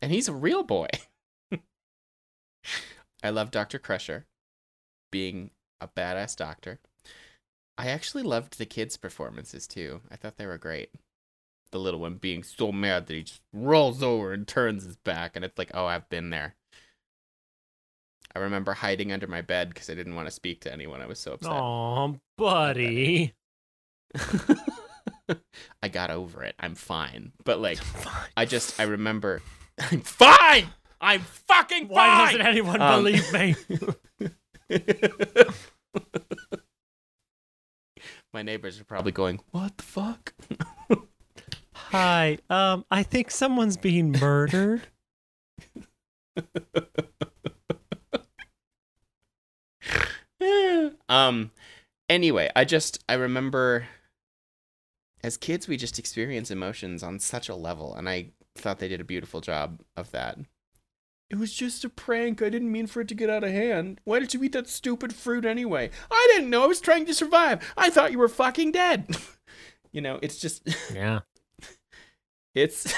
And 0.00 0.12
he's 0.12 0.28
a 0.28 0.34
real 0.34 0.62
boy. 0.62 0.88
I 3.22 3.30
love 3.30 3.50
Dr. 3.50 3.78
Crusher 3.78 4.26
being 5.10 5.50
a 5.80 5.88
badass 5.88 6.36
doctor. 6.36 6.80
I 7.76 7.88
actually 7.88 8.22
loved 8.22 8.58
the 8.58 8.66
kids' 8.66 8.96
performances 8.96 9.66
too. 9.66 10.00
I 10.10 10.16
thought 10.16 10.36
they 10.36 10.46
were 10.46 10.58
great. 10.58 10.90
The 11.70 11.78
little 11.78 12.00
one 12.00 12.16
being 12.16 12.42
so 12.44 12.70
mad 12.70 13.06
that 13.06 13.14
he 13.14 13.22
just 13.24 13.40
rolls 13.52 14.02
over 14.02 14.32
and 14.32 14.46
turns 14.46 14.84
his 14.84 14.96
back, 14.96 15.34
and 15.34 15.44
it's 15.44 15.58
like, 15.58 15.72
oh, 15.74 15.86
I've 15.86 16.08
been 16.08 16.30
there. 16.30 16.54
I 18.36 18.40
remember 18.40 18.72
hiding 18.74 19.12
under 19.12 19.26
my 19.26 19.40
bed 19.42 19.68
because 19.68 19.88
I 19.90 19.94
didn't 19.94 20.16
want 20.16 20.26
to 20.26 20.32
speak 20.32 20.60
to 20.62 20.72
anyone. 20.72 21.00
I 21.00 21.06
was 21.06 21.18
so 21.20 21.34
upset. 21.34 21.52
Oh, 21.52 22.18
buddy. 22.36 23.32
I 25.82 25.88
got 25.88 26.10
over 26.10 26.42
it. 26.42 26.54
I'm 26.58 26.74
fine. 26.74 27.32
But 27.44 27.60
like, 27.60 27.78
I 28.36 28.44
just 28.44 28.78
I 28.80 28.84
remember 28.84 29.40
I'm 29.90 30.00
fine. 30.00 30.66
I'm 31.00 31.20
fucking 31.20 31.88
fine. 31.88 31.94
Why 31.96 32.24
doesn't 32.26 32.46
anyone 32.46 32.80
Um, 32.80 33.02
believe 33.04 33.32
me? 33.32 33.54
My 38.32 38.42
neighbors 38.42 38.80
are 38.80 38.84
probably 38.84 39.12
going, 39.12 39.40
"What 39.52 39.76
the 39.76 39.82
fuck?" 39.84 40.34
Hi. 41.74 42.38
Um, 42.50 42.84
I 42.90 43.02
think 43.04 43.30
someone's 43.30 43.76
being 43.76 44.12
murdered. 44.12 44.82
Um 51.08 51.50
anyway, 52.08 52.50
I 52.56 52.64
just 52.64 53.02
I 53.08 53.14
remember 53.14 53.86
as 55.22 55.36
kids 55.36 55.66
we 55.68 55.76
just 55.76 55.98
experience 55.98 56.50
emotions 56.50 57.02
on 57.02 57.18
such 57.18 57.48
a 57.48 57.54
level 57.54 57.94
and 57.94 58.08
I 58.08 58.30
thought 58.56 58.78
they 58.78 58.88
did 58.88 59.00
a 59.00 59.04
beautiful 59.04 59.40
job 59.40 59.80
of 59.96 60.10
that. 60.12 60.38
It 61.30 61.36
was 61.36 61.52
just 61.52 61.84
a 61.84 61.88
prank. 61.88 62.42
I 62.42 62.50
didn't 62.50 62.70
mean 62.70 62.86
for 62.86 63.00
it 63.00 63.08
to 63.08 63.14
get 63.14 63.30
out 63.30 63.42
of 63.42 63.50
hand. 63.50 64.00
Why 64.04 64.18
did 64.20 64.34
you 64.34 64.42
eat 64.44 64.52
that 64.52 64.68
stupid 64.68 65.14
fruit 65.14 65.44
anyway? 65.44 65.90
I 66.10 66.28
didn't 66.32 66.50
know. 66.50 66.62
I 66.64 66.66
was 66.66 66.80
trying 66.80 67.06
to 67.06 67.14
survive. 67.14 67.72
I 67.76 67.90
thought 67.90 68.12
you 68.12 68.18
were 68.18 68.28
fucking 68.28 68.72
dead. 68.72 69.16
you 69.92 70.00
know, 70.00 70.18
it's 70.22 70.38
just 70.38 70.62
Yeah. 70.94 71.20
it's 72.54 72.94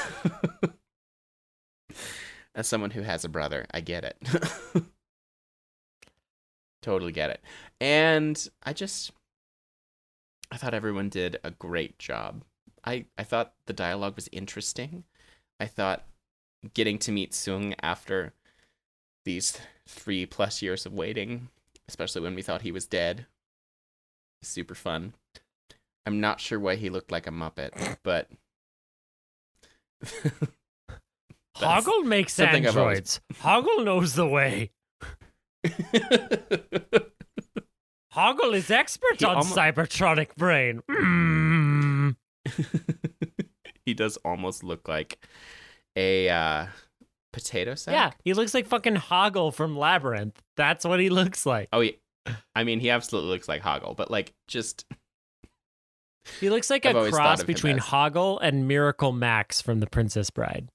as 2.55 2.67
someone 2.67 2.91
who 2.91 3.03
has 3.03 3.25
a 3.25 3.29
brother, 3.29 3.65
I 3.73 3.81
get 3.81 4.05
it. 4.05 4.85
Totally 6.87 7.11
get 7.11 7.31
it. 7.31 7.41
And 7.81 8.49
I 8.63 8.73
just 8.73 9.11
I 10.53 10.57
thought 10.57 10.73
everyone 10.73 11.09
did 11.09 11.37
a 11.43 11.51
great 11.51 11.99
job. 11.99 12.45
I 12.85 13.07
I 13.19 13.25
thought 13.25 13.55
the 13.67 13.73
dialogue 13.73 14.15
was 14.15 14.29
interesting. 14.31 15.03
I 15.59 15.67
thought 15.67 16.07
getting 16.75 17.01
to 17.01 17.11
meet 17.11 17.33
Soong 17.33 17.75
after 17.83 18.35
these 19.25 19.59
3 19.89 20.27
plus 20.27 20.63
years 20.63 20.87
of 20.87 20.93
waiting, 20.95 21.49
especially 21.89 22.21
when 22.23 22.37
we 22.37 22.43
thought 22.43 22.63
he 22.63 22.71
was 22.71 22.87
dead, 22.87 23.27
super 24.43 24.77
fun. 24.77 25.15
I'm 26.07 26.21
not 26.21 26.39
sure 26.39 26.61
why 26.61 26.77
he 26.77 26.89
looked 26.89 27.11
like 27.11 27.27
a 27.27 27.31
muppet, 27.33 27.97
but 28.05 28.31
Hoggle 31.57 32.05
makes 32.05 32.39
I've 32.39 32.55
always- 32.55 32.67
androids. 32.77 33.21
Hoggle 33.41 33.85
knows 33.85 34.15
the 34.15 34.29
way. 34.29 34.71
Hoggle 38.15 38.55
is 38.55 38.71
expert 38.71 39.19
He 39.19 39.25
on 39.27 39.37
almo- 39.37 39.55
cybertronic 39.55 40.35
brain. 40.37 40.83
Mm. 40.91 42.17
he 43.85 43.95
does 43.95 44.17
almost 44.19 44.65
look 44.65 44.89
like 44.89 45.19
a 45.97 46.29
uh, 46.29 46.67
potato 47.33 47.75
sack. 47.75 47.93
Yeah, 47.93 48.11
he 48.25 48.33
looks 48.35 48.55
like 48.55 48.67
fucking 48.67 48.95
Hoggle 48.97 49.53
from 49.53 49.77
Labyrinth. 49.77 50.41
That's 50.57 50.85
what 50.85 50.99
he 51.01 51.11
looks 51.11 51.45
like. 51.45 51.69
Oh, 51.73 51.81
yeah. 51.81 51.93
I 52.55 52.65
mean, 52.65 52.81
he 52.81 52.91
absolutely 52.91 53.31
looks 53.31 53.49
like 53.49 53.63
Hoggle, 53.63 53.97
but 53.97 54.11
like 54.11 54.33
just 54.49 54.85
He 56.41 56.51
looks 56.51 56.71
like 56.71 56.85
I've 56.87 56.97
a 56.97 57.11
cross 57.11 57.45
between 57.45 57.77
as- 57.79 57.85
Hoggle 57.85 58.39
and 58.43 58.67
Miracle 58.67 59.13
Max 59.13 59.61
from 59.61 59.79
The 59.81 59.87
Princess 59.87 60.31
Bride. 60.31 60.69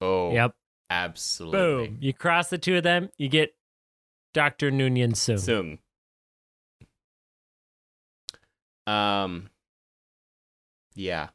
oh, 0.00 0.32
Yep. 0.32 0.52
absolutely. 0.90 1.58
Boom. 1.88 1.98
You 2.00 2.12
cross 2.12 2.50
the 2.50 2.58
two 2.58 2.76
of 2.76 2.82
them, 2.82 3.08
you 3.16 3.28
get 3.28 3.54
Dr. 4.36 4.70
Noonien 4.70 5.12
Soong. 5.12 5.38
Sung. 5.40 5.78
Um. 8.86 9.48
Yeah, 10.94 11.28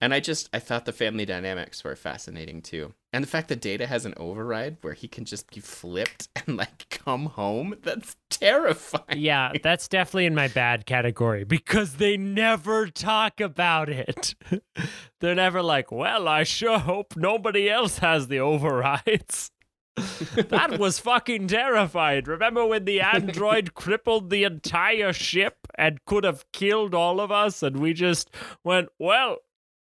and 0.00 0.14
I 0.14 0.20
just 0.20 0.48
I 0.54 0.58
thought 0.58 0.86
the 0.86 0.92
family 0.94 1.26
dynamics 1.26 1.84
were 1.84 1.94
fascinating 1.94 2.62
too, 2.62 2.94
and 3.12 3.22
the 3.22 3.28
fact 3.28 3.48
that 3.48 3.60
Data 3.60 3.86
has 3.86 4.06
an 4.06 4.14
override 4.16 4.78
where 4.80 4.94
he 4.94 5.08
can 5.08 5.26
just 5.26 5.50
be 5.54 5.60
flipped 5.60 6.28
and 6.46 6.56
like 6.56 6.88
come 6.88 7.26
home. 7.26 7.76
That's 7.82 8.16
terrifying. 8.30 9.18
yeah, 9.18 9.52
that's 9.62 9.86
definitely 9.86 10.24
in 10.24 10.34
my 10.34 10.48
bad 10.48 10.86
category 10.86 11.44
because 11.44 11.96
they 11.96 12.16
never 12.16 12.86
talk 12.86 13.42
about 13.42 13.90
it. 13.90 14.34
They're 15.20 15.34
never 15.34 15.60
like, 15.60 15.92
well, 15.92 16.26
I 16.26 16.44
sure 16.44 16.78
hope 16.78 17.14
nobody 17.14 17.68
else 17.68 17.98
has 17.98 18.28
the 18.28 18.40
overrides. 18.40 19.50
that 20.48 20.78
was 20.78 20.98
fucking 20.98 21.48
terrified. 21.48 22.28
Remember 22.28 22.66
when 22.66 22.84
the 22.84 23.00
android 23.00 23.74
crippled 23.74 24.30
the 24.30 24.44
entire 24.44 25.12
ship 25.12 25.56
and 25.76 26.04
could 26.04 26.24
have 26.24 26.50
killed 26.52 26.94
all 26.94 27.20
of 27.20 27.30
us? 27.30 27.62
And 27.62 27.78
we 27.78 27.92
just 27.92 28.30
went, 28.64 28.88
well, 28.98 29.38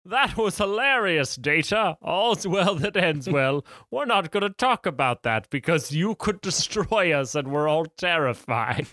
that 0.05 0.37
was 0.37 0.59
hilarious, 0.59 1.37
Data. 1.37 1.97
All's 2.01 2.47
well 2.47 2.75
that 2.77 2.97
ends 2.97 3.29
well. 3.29 3.65
We're 3.91 4.07
not 4.07 4.31
going 4.31 4.43
to 4.43 4.51
talk 4.51 4.87
about 4.87 5.23
that 5.23 5.51
because 5.51 5.93
you 5.93 6.15
could 6.15 6.41
destroy 6.41 7.13
us 7.13 7.35
and 7.35 7.49
we're 7.49 7.69
all 7.69 7.85
terrified. 7.85 8.89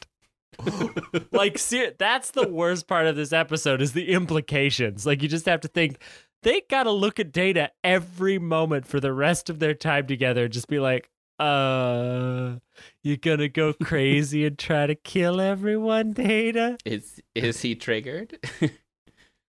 like, 1.31 1.57
see, 1.57 1.89
that's 1.97 2.31
the 2.31 2.47
worst 2.47 2.87
part 2.87 3.07
of 3.07 3.15
this 3.15 3.33
episode 3.33 3.81
is 3.81 3.93
the 3.93 4.09
implications. 4.09 5.05
Like, 5.05 5.21
you 5.21 5.29
just 5.29 5.45
have 5.45 5.61
to 5.61 5.67
think 5.67 5.97
they 6.45 6.61
got 6.69 6.83
to 6.83 6.91
look 6.91 7.19
at 7.19 7.33
Data 7.33 7.71
every 7.83 8.39
moment 8.39 8.87
for 8.87 9.01
the 9.01 9.11
rest 9.11 9.49
of 9.49 9.59
their 9.59 9.73
time 9.73 10.07
together 10.07 10.45
and 10.45 10.53
just 10.53 10.69
be 10.69 10.79
like, 10.79 11.09
uh, 11.37 12.55
you're 13.03 13.17
gonna 13.17 13.49
go 13.49 13.73
crazy 13.73 14.45
and 14.45 14.57
try 14.57 14.87
to 14.87 14.95
kill 14.95 15.41
everyone, 15.41 16.13
Data? 16.13 16.77
Is 16.85 17.21
is 17.35 17.61
he 17.61 17.75
triggered? 17.75 18.39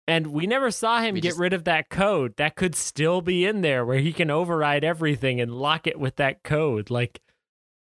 And 0.07 0.27
we 0.27 0.47
never 0.47 0.71
saw 0.71 1.01
him 1.01 1.15
We 1.15 1.23
get 1.23 1.31
just- 1.31 1.41
rid 1.41 1.55
of 1.55 1.65
that 1.65 1.89
code. 1.89 2.37
That 2.37 2.57
could 2.57 2.75
still 2.75 3.23
be 3.23 3.47
in 3.47 3.63
there 3.63 3.87
where 3.87 4.01
he 4.01 4.13
can 4.13 4.31
override 4.31 4.85
everything 4.85 5.41
and 5.41 5.51
lock 5.51 5.87
it 5.87 5.99
with 5.99 6.17
that 6.17 6.43
code. 6.43 6.91
Like, 6.91 7.23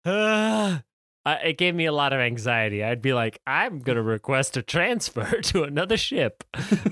uh, 0.05 0.79
uh, 1.25 1.37
it 1.45 1.57
gave 1.57 1.77
me 1.77 1.85
a 1.87 1.93
lot 1.93 2.13
of 2.13 2.19
anxiety. 2.19 2.83
I'd 2.83 3.01
be 3.01 3.13
like, 3.13 3.41
I'm 3.47 3.79
going 3.79 3.95
to 3.95 4.03
request 4.03 4.57
a 4.57 4.63
transfer 4.63 5.41
to 5.43 5.63
another 5.63 5.97
ship. 5.97 6.43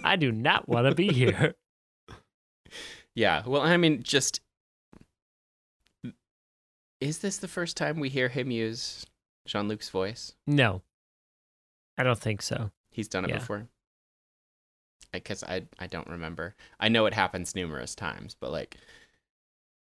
I 0.05 0.15
do 0.15 0.31
not 0.31 0.69
want 0.69 0.87
to 0.87 0.95
be 0.95 1.09
here. 1.13 1.57
Yeah. 3.19 3.43
Well, 3.45 3.63
I 3.63 3.77
mean, 3.77 4.05
just 4.05 4.41
is 7.01 7.19
this 7.19 7.39
the 7.39 7.49
first 7.49 7.77
time 7.77 7.99
we 7.99 8.09
hear 8.09 8.29
him 8.29 8.53
use 8.53 9.05
Jean 9.45 9.67
Luc's 9.67 9.89
voice? 9.91 10.35
No, 10.47 10.83
I 11.97 12.05
don't 12.05 12.19
think 12.19 12.43
so. 12.43 12.71
He's 12.93 13.09
done 13.09 13.25
it 13.25 13.31
Yeah. 13.31 13.39
before. 13.39 13.67
Because 15.11 15.43
I 15.43 15.63
I 15.81 15.89
don't 15.89 16.07
remember. 16.07 16.55
I 16.79 16.89
know 16.89 17.07
it 17.07 17.15
happens 17.15 17.57
numerous 17.57 17.97
times, 17.97 18.37
but 18.39 18.53
like 18.53 18.77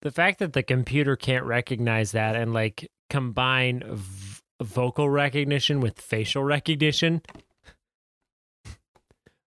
The 0.04 0.12
fact 0.12 0.40
that 0.40 0.54
the 0.54 0.64
computer 0.64 1.18
can't 1.18 1.44
recognize 1.44 2.14
that 2.14 2.36
and 2.38 2.54
like 2.54 2.88
combine 3.10 3.84
v- 3.86 4.42
vocal 4.62 5.10
recognition 5.10 5.82
with 5.82 6.00
facial 6.00 6.44
recognition. 6.46 7.24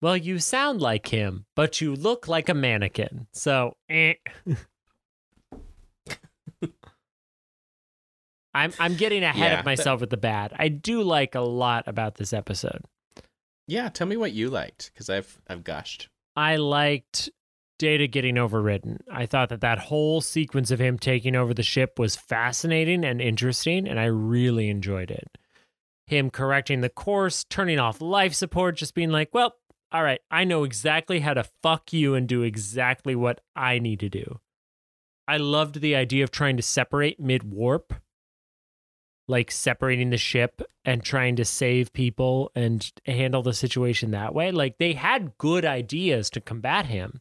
Well, 0.02 0.16
you 0.16 0.38
sound 0.40 0.80
like 0.82 1.06
him, 1.08 1.46
but 1.56 1.80
you 1.80 1.94
look 1.94 2.26
like 2.28 2.48
a 2.48 2.54
mannequin. 2.54 3.28
So, 3.32 3.76
eh. 3.88 4.14
I'm 8.54 8.72
I'm 8.78 8.96
getting 8.96 9.22
ahead 9.24 9.52
Yeah, 9.52 9.58
of 9.60 9.64
myself 9.64 10.00
with 10.00 10.10
the 10.10 10.16
bad. 10.18 10.52
I 10.58 10.68
do 10.68 11.02
like 11.02 11.34
a 11.34 11.40
lot 11.40 11.84
about 11.88 12.16
this 12.16 12.32
episode. 12.32 12.82
yeah, 13.66 13.88
tell 13.88 14.06
me 14.06 14.16
what 14.16 14.32
you 14.32 14.50
liked 14.50 14.90
because 14.92 15.08
I've 15.08 15.40
I've 15.48 15.64
gushed. 15.64 16.08
I 16.36 16.56
liked 16.56 17.30
Data 17.78 18.06
getting 18.06 18.36
overridden. 18.38 18.98
I 19.10 19.24
thought 19.26 19.48
that 19.50 19.62
that 19.62 19.78
whole 19.78 20.20
sequence 20.20 20.70
of 20.70 20.80
him 20.80 20.98
taking 20.98 21.34
over 21.34 21.54
the 21.54 21.62
ship 21.62 21.98
was 21.98 22.14
fascinating 22.16 23.04
and 23.04 23.20
interesting, 23.22 23.88
and 23.88 23.98
I 23.98 24.04
really 24.06 24.68
enjoyed 24.68 25.10
it. 25.10 25.38
Him 26.06 26.28
correcting 26.30 26.80
the 26.82 26.90
course, 26.90 27.44
turning 27.44 27.78
off 27.78 28.00
life 28.02 28.34
support, 28.34 28.76
just 28.76 28.94
being 28.94 29.10
like, 29.10 29.30
well, 29.32 29.54
all 29.92 30.02
right, 30.02 30.20
I 30.30 30.44
know 30.44 30.64
exactly 30.64 31.20
how 31.20 31.34
to 31.34 31.44
fuck 31.62 31.92
you 31.92 32.14
and 32.14 32.26
do 32.28 32.42
exactly 32.42 33.14
what 33.14 33.40
I 33.54 33.78
need 33.78 34.00
to 34.00 34.08
do. 34.08 34.40
I 35.28 35.36
loved 35.36 35.80
the 35.80 35.94
idea 35.94 36.24
of 36.24 36.30
trying 36.30 36.56
to 36.56 36.62
separate 36.62 37.20
mid 37.20 37.44
warp, 37.52 37.94
like 39.28 39.50
separating 39.50 40.10
the 40.10 40.16
ship 40.16 40.62
and 40.84 41.02
trying 41.02 41.36
to 41.36 41.44
save 41.44 41.92
people 41.92 42.50
and 42.54 42.90
handle 43.06 43.42
the 43.42 43.52
situation 43.52 44.10
that 44.10 44.34
way. 44.34 44.50
Like 44.50 44.78
they 44.78 44.94
had 44.94 45.38
good 45.38 45.64
ideas 45.64 46.28
to 46.30 46.40
combat 46.40 46.86
him. 46.86 47.20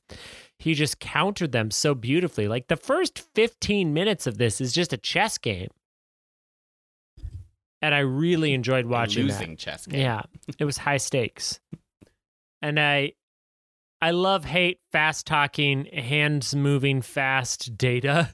He 0.57 0.73
just 0.73 0.99
countered 0.99 1.51
them 1.51 1.71
so 1.71 1.93
beautifully. 1.93 2.47
Like 2.47 2.67
the 2.67 2.75
first 2.77 3.23
15 3.35 3.93
minutes 3.93 4.25
of 4.27 4.37
this 4.37 4.59
is 4.61 4.73
just 4.73 4.93
a 4.93 4.97
chess 4.97 5.37
game. 5.37 5.69
And 7.81 7.95
I 7.95 7.99
really 7.99 8.53
enjoyed 8.53 8.85
A 8.85 8.87
watching 8.87 9.27
that. 9.27 9.33
losing 9.33 9.57
chess 9.57 9.85
game. 9.87 10.01
Yeah, 10.01 10.21
it 10.59 10.65
was 10.65 10.77
high 10.77 10.97
stakes, 10.97 11.59
and 12.62 12.80
I, 12.80 13.13
I 14.01 14.12
love 14.12 14.46
hate 14.46 14.80
fast 14.91 15.27
talking, 15.27 15.86
hands 15.86 16.56
moving 16.56 17.01
fast 17.01 17.77
data, 17.77 18.34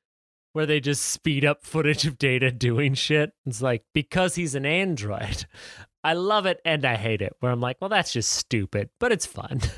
where 0.52 0.66
they 0.66 0.80
just 0.80 1.04
speed 1.04 1.44
up 1.44 1.62
footage 1.62 2.06
of 2.06 2.18
data 2.18 2.50
doing 2.50 2.94
shit. 2.94 3.32
It's 3.44 3.62
like 3.62 3.84
because 3.92 4.34
he's 4.34 4.54
an 4.54 4.66
android. 4.66 5.46
I 6.04 6.12
love 6.12 6.46
it 6.46 6.60
and 6.64 6.84
I 6.84 6.94
hate 6.94 7.20
it. 7.20 7.34
Where 7.40 7.50
I'm 7.50 7.60
like, 7.60 7.78
well, 7.80 7.90
that's 7.90 8.12
just 8.12 8.32
stupid, 8.32 8.90
but 9.00 9.10
it's 9.12 9.26
fun. 9.26 9.60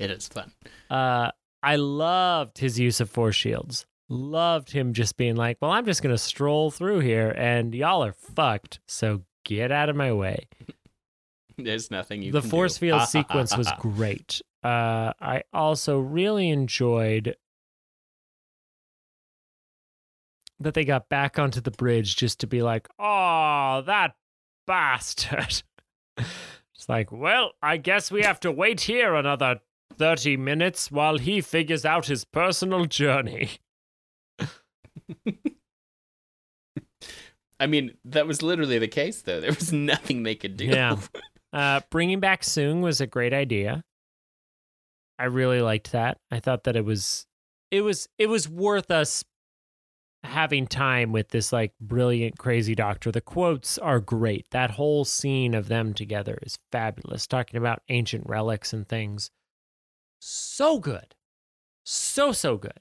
It 0.00 0.10
is 0.10 0.28
fun. 0.28 0.50
Uh, 0.88 1.30
I 1.62 1.76
loved 1.76 2.56
his 2.56 2.78
use 2.80 3.00
of 3.00 3.10
force 3.10 3.36
shields. 3.36 3.84
Loved 4.08 4.72
him 4.72 4.94
just 4.94 5.18
being 5.18 5.36
like, 5.36 5.58
well, 5.60 5.70
I'm 5.70 5.84
just 5.84 6.02
gonna 6.02 6.16
stroll 6.16 6.70
through 6.70 7.00
here, 7.00 7.34
and 7.36 7.74
y'all 7.74 8.02
are 8.02 8.14
fucked. 8.14 8.80
So 8.88 9.24
get 9.44 9.70
out 9.70 9.90
of 9.90 9.96
my 9.96 10.10
way. 10.12 10.48
There's 11.64 11.90
nothing 11.90 12.22
you 12.22 12.32
the 12.32 12.40
can 12.40 12.50
force 12.50 12.74
do. 12.74 12.86
field 12.86 13.02
sequence 13.08 13.56
was 13.56 13.68
great. 13.78 14.40
Uh, 14.62 15.12
I 15.20 15.42
also 15.52 15.98
really 15.98 16.50
enjoyed 16.50 17.36
that 20.58 20.74
they 20.74 20.84
got 20.84 21.08
back 21.08 21.38
onto 21.38 21.60
the 21.60 21.70
bridge 21.70 22.16
just 22.16 22.40
to 22.40 22.46
be 22.46 22.62
like, 22.62 22.86
"Oh, 22.98 23.82
that 23.86 24.14
bastard." 24.66 25.62
it's 26.18 26.88
like, 26.88 27.10
well, 27.10 27.52
I 27.62 27.78
guess 27.78 28.10
we 28.10 28.22
have 28.22 28.40
to 28.40 28.52
wait 28.52 28.82
here 28.82 29.14
another 29.14 29.60
thirty 29.96 30.36
minutes 30.36 30.90
while 30.90 31.18
he 31.18 31.40
figures 31.40 31.84
out 31.86 32.06
his 32.06 32.24
personal 32.24 32.84
journey. 32.84 33.50
I 37.58 37.66
mean, 37.66 37.92
that 38.06 38.26
was 38.26 38.42
literally 38.42 38.78
the 38.78 38.88
case 38.88 39.22
though. 39.22 39.40
There 39.40 39.52
was 39.52 39.72
nothing 39.72 40.22
they 40.22 40.34
could 40.34 40.56
do. 40.56 40.66
Yeah. 40.66 40.96
Uh, 41.52 41.80
bringing 41.90 42.20
back 42.20 42.42
Soong 42.42 42.80
was 42.80 43.00
a 43.00 43.06
great 43.06 43.32
idea. 43.32 43.82
I 45.18 45.24
really 45.24 45.60
liked 45.60 45.92
that. 45.92 46.18
I 46.30 46.40
thought 46.40 46.64
that 46.64 46.76
it 46.76 46.84
was, 46.84 47.26
it 47.70 47.82
was, 47.82 48.08
it 48.18 48.28
was 48.28 48.48
worth 48.48 48.90
us 48.90 49.24
having 50.22 50.66
time 50.66 51.12
with 51.12 51.28
this 51.28 51.52
like 51.52 51.72
brilliant, 51.80 52.38
crazy 52.38 52.74
doctor. 52.74 53.10
The 53.10 53.20
quotes 53.20 53.78
are 53.78 54.00
great. 54.00 54.46
That 54.50 54.72
whole 54.72 55.04
scene 55.04 55.54
of 55.54 55.68
them 55.68 55.94
together 55.94 56.38
is 56.42 56.58
fabulous. 56.70 57.26
Talking 57.26 57.58
about 57.58 57.82
ancient 57.88 58.26
relics 58.26 58.72
and 58.72 58.88
things, 58.88 59.30
so 60.20 60.78
good, 60.78 61.14
so 61.84 62.32
so 62.32 62.56
good. 62.56 62.80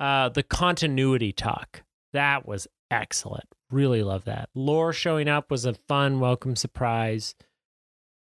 Uh, 0.00 0.28
the 0.28 0.42
continuity 0.42 1.32
talk 1.32 1.82
that 2.12 2.46
was 2.46 2.66
excellent. 2.90 3.46
Really 3.70 4.02
love 4.02 4.24
that. 4.24 4.48
Lore 4.54 4.92
showing 4.92 5.28
up 5.28 5.50
was 5.50 5.64
a 5.64 5.74
fun, 5.74 6.20
welcome 6.20 6.56
surprise. 6.56 7.34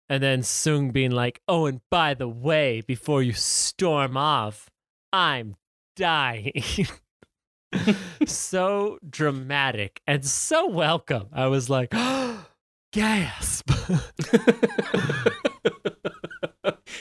And 0.08 0.22
then 0.22 0.40
Soong 0.40 0.92
being 0.92 1.10
like, 1.10 1.40
oh, 1.46 1.66
and 1.66 1.80
by 1.90 2.14
the 2.14 2.28
way, 2.28 2.80
before 2.80 3.22
you 3.22 3.34
storm 3.34 4.16
off, 4.16 4.70
I'm 5.12 5.56
dying. 5.96 6.62
so 8.26 8.98
dramatic 9.08 10.00
and 10.06 10.24
so 10.24 10.68
welcome. 10.68 11.28
I 11.32 11.48
was 11.48 11.68
like, 11.68 11.90
gasp. 12.92 13.70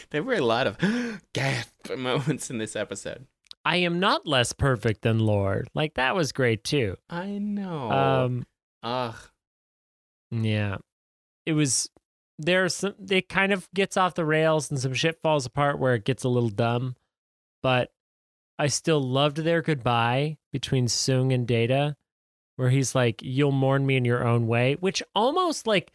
there 0.09 0.23
were 0.23 0.33
a 0.33 0.41
lot 0.41 0.67
of 0.67 0.77
gasp 1.33 1.95
moments 1.97 2.49
in 2.49 2.57
this 2.57 2.75
episode. 2.75 3.25
I 3.63 3.77
am 3.77 3.99
not 3.99 4.27
less 4.27 4.51
perfect 4.53 5.01
than 5.01 5.19
Lore. 5.19 5.65
Like, 5.73 5.93
that 5.95 6.15
was 6.15 6.31
great 6.33 6.63
too. 6.63 6.97
I 7.09 7.37
know. 7.37 7.91
Um, 7.91 8.45
Ugh. 8.83 9.15
Yeah. 10.31 10.77
It 11.45 11.53
was 11.53 11.89
there's 12.39 12.75
some 12.75 12.93
it 13.09 13.29
kind 13.29 13.51
of 13.51 13.67
gets 13.73 13.97
off 13.97 14.15
the 14.15 14.25
rails 14.25 14.69
and 14.69 14.79
some 14.79 14.93
shit 14.93 15.19
falls 15.21 15.45
apart 15.45 15.79
where 15.79 15.95
it 15.95 16.05
gets 16.05 16.23
a 16.23 16.29
little 16.29 16.49
dumb. 16.49 16.95
But 17.63 17.91
I 18.59 18.67
still 18.67 19.01
loved 19.01 19.37
their 19.37 19.61
goodbye 19.61 20.37
between 20.51 20.87
Soong 20.87 21.33
and 21.33 21.47
Data, 21.47 21.95
where 22.55 22.69
he's 22.69 22.95
like, 22.95 23.21
You'll 23.21 23.51
mourn 23.51 23.85
me 23.85 23.97
in 23.97 24.05
your 24.05 24.25
own 24.25 24.47
way, 24.47 24.75
which 24.79 25.03
almost 25.15 25.67
like 25.67 25.91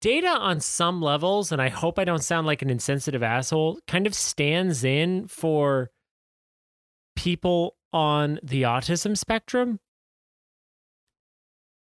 Data 0.00 0.28
on 0.28 0.60
some 0.60 1.02
levels, 1.02 1.50
and 1.50 1.60
I 1.60 1.70
hope 1.70 1.98
I 1.98 2.04
don't 2.04 2.22
sound 2.22 2.46
like 2.46 2.62
an 2.62 2.70
insensitive 2.70 3.22
asshole, 3.22 3.80
kind 3.88 4.06
of 4.06 4.14
stands 4.14 4.84
in 4.84 5.26
for 5.26 5.90
people 7.16 7.76
on 7.92 8.38
the 8.44 8.62
autism 8.62 9.18
spectrum 9.18 9.80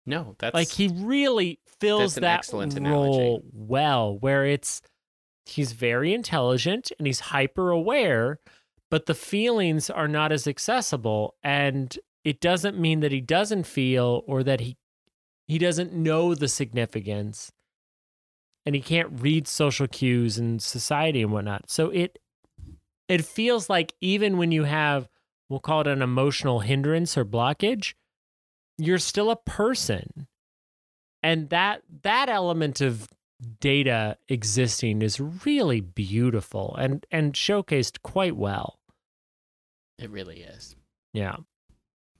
No, 0.07 0.35
that's 0.39 0.53
like 0.53 0.69
he 0.69 0.87
really 0.87 1.59
fills 1.79 2.15
that 2.15 2.23
excellent 2.23 2.73
role 2.79 3.35
analogy. 3.35 3.43
well 3.53 4.17
where 4.17 4.45
it's 4.45 4.81
he's 5.45 5.73
very 5.73 6.13
intelligent 6.13 6.91
and 6.97 7.05
he's 7.05 7.19
hyper 7.19 7.69
aware 7.69 8.39
but 8.89 9.05
the 9.05 9.13
feelings 9.13 9.89
are 9.89 10.07
not 10.07 10.31
as 10.31 10.47
accessible 10.47 11.35
and 11.43 11.99
it 12.23 12.39
doesn't 12.41 12.79
mean 12.79 13.01
that 13.01 13.11
he 13.11 13.21
doesn't 13.21 13.65
feel 13.65 14.23
or 14.27 14.43
that 14.43 14.61
he 14.61 14.77
he 15.47 15.57
doesn't 15.57 15.93
know 15.93 16.33
the 16.33 16.47
significance 16.47 17.51
and 18.65 18.73
he 18.75 18.81
can't 18.81 19.21
read 19.21 19.47
social 19.47 19.87
cues 19.87 20.37
and 20.37 20.61
society 20.61 21.21
and 21.21 21.31
whatnot 21.31 21.69
so 21.69 21.89
it 21.89 22.17
it 23.07 23.23
feels 23.23 23.69
like 23.69 23.93
even 24.01 24.37
when 24.37 24.51
you 24.51 24.63
have 24.63 25.07
we'll 25.49 25.59
call 25.59 25.81
it 25.81 25.87
an 25.87 26.01
emotional 26.01 26.61
hindrance 26.61 27.17
or 27.17 27.23
blockage 27.23 27.93
you're 28.77 28.97
still 28.97 29.29
a 29.31 29.35
person 29.35 30.27
and 31.23 31.49
that 31.49 31.81
that 32.03 32.29
element 32.29 32.79
of 32.81 33.07
data 33.59 34.17
existing 34.29 35.01
is 35.01 35.19
really 35.19 35.81
beautiful 35.81 36.75
and 36.79 37.05
and 37.11 37.33
showcased 37.33 38.01
quite 38.03 38.35
well 38.35 38.79
it 39.99 40.09
really 40.09 40.41
is. 40.41 40.75
yeah 41.13 41.37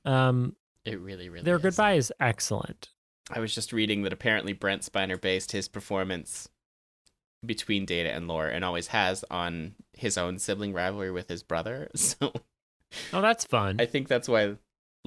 um 0.05 0.55
It 0.85 0.99
really, 0.99 1.29
really 1.29 1.43
their 1.43 1.57
is. 1.57 1.61
goodbye 1.61 1.93
is 1.93 2.13
excellent 2.19 2.89
I 3.29 3.39
was 3.41 3.53
just 3.53 3.73
reading 3.73 4.03
that 4.03 4.13
apparently 4.13 4.53
Brent 4.53 4.83
Spiner 4.83 5.19
based 5.19 5.51
his 5.51 5.67
performance 5.67 6.47
between 7.45 7.85
Data 7.85 8.09
and 8.11 8.27
Lore 8.27 8.47
and 8.47 8.63
always 8.63 8.87
has 8.87 9.25
on 9.29 9.75
his 9.93 10.17
own 10.17 10.39
sibling 10.39 10.71
rivalry 10.73 11.11
with 11.11 11.27
his 11.29 11.43
brother. 11.43 11.89
So 11.95 12.31
Oh, 13.11 13.21
that's 13.21 13.43
fun. 13.43 13.81
I 13.81 13.85
think 13.85 14.07
that's 14.07 14.29
why 14.29 14.55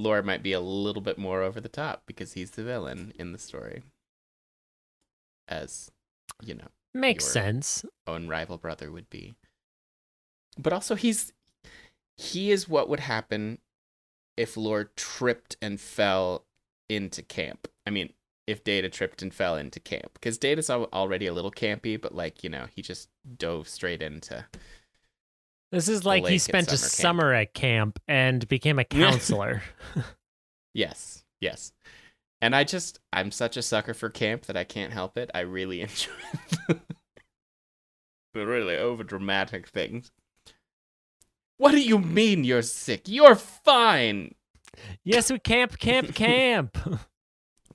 Lore 0.01 0.23
might 0.23 0.43
be 0.43 0.53
a 0.53 0.61
little 0.61 1.03
bit 1.03 1.19
more 1.19 1.43
over 1.43 1.61
the 1.61 1.69
top 1.69 2.03
because 2.07 2.33
he's 2.33 2.53
the 2.53 2.63
villain 2.65 3.13
in 3.19 3.33
the 3.33 3.39
story. 3.39 3.83
As, 5.49 5.91
you 6.43 6.55
know, 6.55 6.69
Makes 6.95 7.27
sense. 7.27 7.85
own 8.07 8.27
rival 8.29 8.57
brother 8.59 8.91
would 8.91 9.11
be. 9.11 9.35
But 10.59 10.73
also 10.73 10.95
he's 10.95 11.33
he 12.17 12.51
is 12.51 12.69
what 12.69 12.89
would 12.89 13.01
happen 13.01 13.59
if 14.37 14.57
Lore 14.57 14.91
tripped 14.97 15.57
and 15.63 15.81
fell 15.81 16.45
into 16.89 17.23
camp. 17.23 17.69
I 17.87 17.91
mean, 17.91 18.13
if 18.47 18.65
Data 18.65 18.89
tripped 18.89 19.23
and 19.23 19.33
fell 19.33 19.57
into 19.57 19.79
camp 19.81 20.15
because 20.15 20.37
Data's 20.39 20.69
already 20.71 21.27
a 21.27 21.33
little 21.33 21.53
campy, 21.53 22.01
but 22.01 22.15
like, 22.15 22.43
you 22.43 22.51
know, 22.51 22.67
he 22.75 22.83
just 22.83 23.09
dove 23.39 23.69
straight 23.69 24.03
into 24.03 24.45
This 25.73 25.89
is 25.89 26.05
like 26.05 26.27
he 26.27 26.39
spent 26.39 26.73
a 26.73 26.77
summer 26.77 26.81
camp. 26.81 26.91
summer 27.01 27.35
at 27.35 27.55
camp 27.55 27.99
and 28.09 28.49
became 28.49 28.79
a 28.79 28.85
counselor. 28.85 29.63
Yes. 30.73 31.25
Yes. 31.41 31.73
And 32.41 32.55
I 32.55 32.63
just 32.63 33.01
I'm 33.13 33.33
such 33.33 33.57
a 33.57 33.63
sucker 33.63 33.93
for 33.93 34.09
camp 34.09 34.47
that 34.47 34.57
I 34.57 34.63
can't 34.63 34.93
help 34.93 35.19
it. 35.19 35.29
I 35.35 35.41
really 35.41 35.81
enjoy 35.81 36.13
it. 36.69 36.79
the 38.35 38.47
really 38.47 38.77
over 38.77 39.03
dramatic 39.03 39.67
things. 39.67 40.13
What 41.57 41.73
do 41.73 41.81
you 41.81 41.99
mean 41.99 42.45
you're 42.45 42.63
sick? 42.63 43.03
You're 43.07 43.35
fine. 43.35 44.37
yes, 45.03 45.31
we 45.33 45.41
camp, 45.41 45.79
camp, 45.79 46.15
camp. 46.15 46.79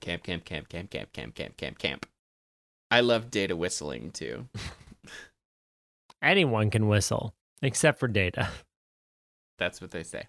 Camp, 0.00 0.22
camp, 0.22 0.44
camp, 0.46 0.68
camp, 0.70 0.90
camp, 0.90 1.12
camp, 1.12 1.34
camp, 1.34 1.56
camp, 1.58 1.78
camp. 1.78 2.06
I 2.90 3.00
love 3.00 3.30
data 3.30 3.54
whistling 3.54 4.10
too. 4.10 4.48
Anyone 6.22 6.70
can 6.70 6.88
whistle 6.88 7.34
except 7.66 7.98
for 7.98 8.08
Data. 8.08 8.48
That's 9.58 9.80
what 9.80 9.90
they 9.90 10.02
say. 10.02 10.26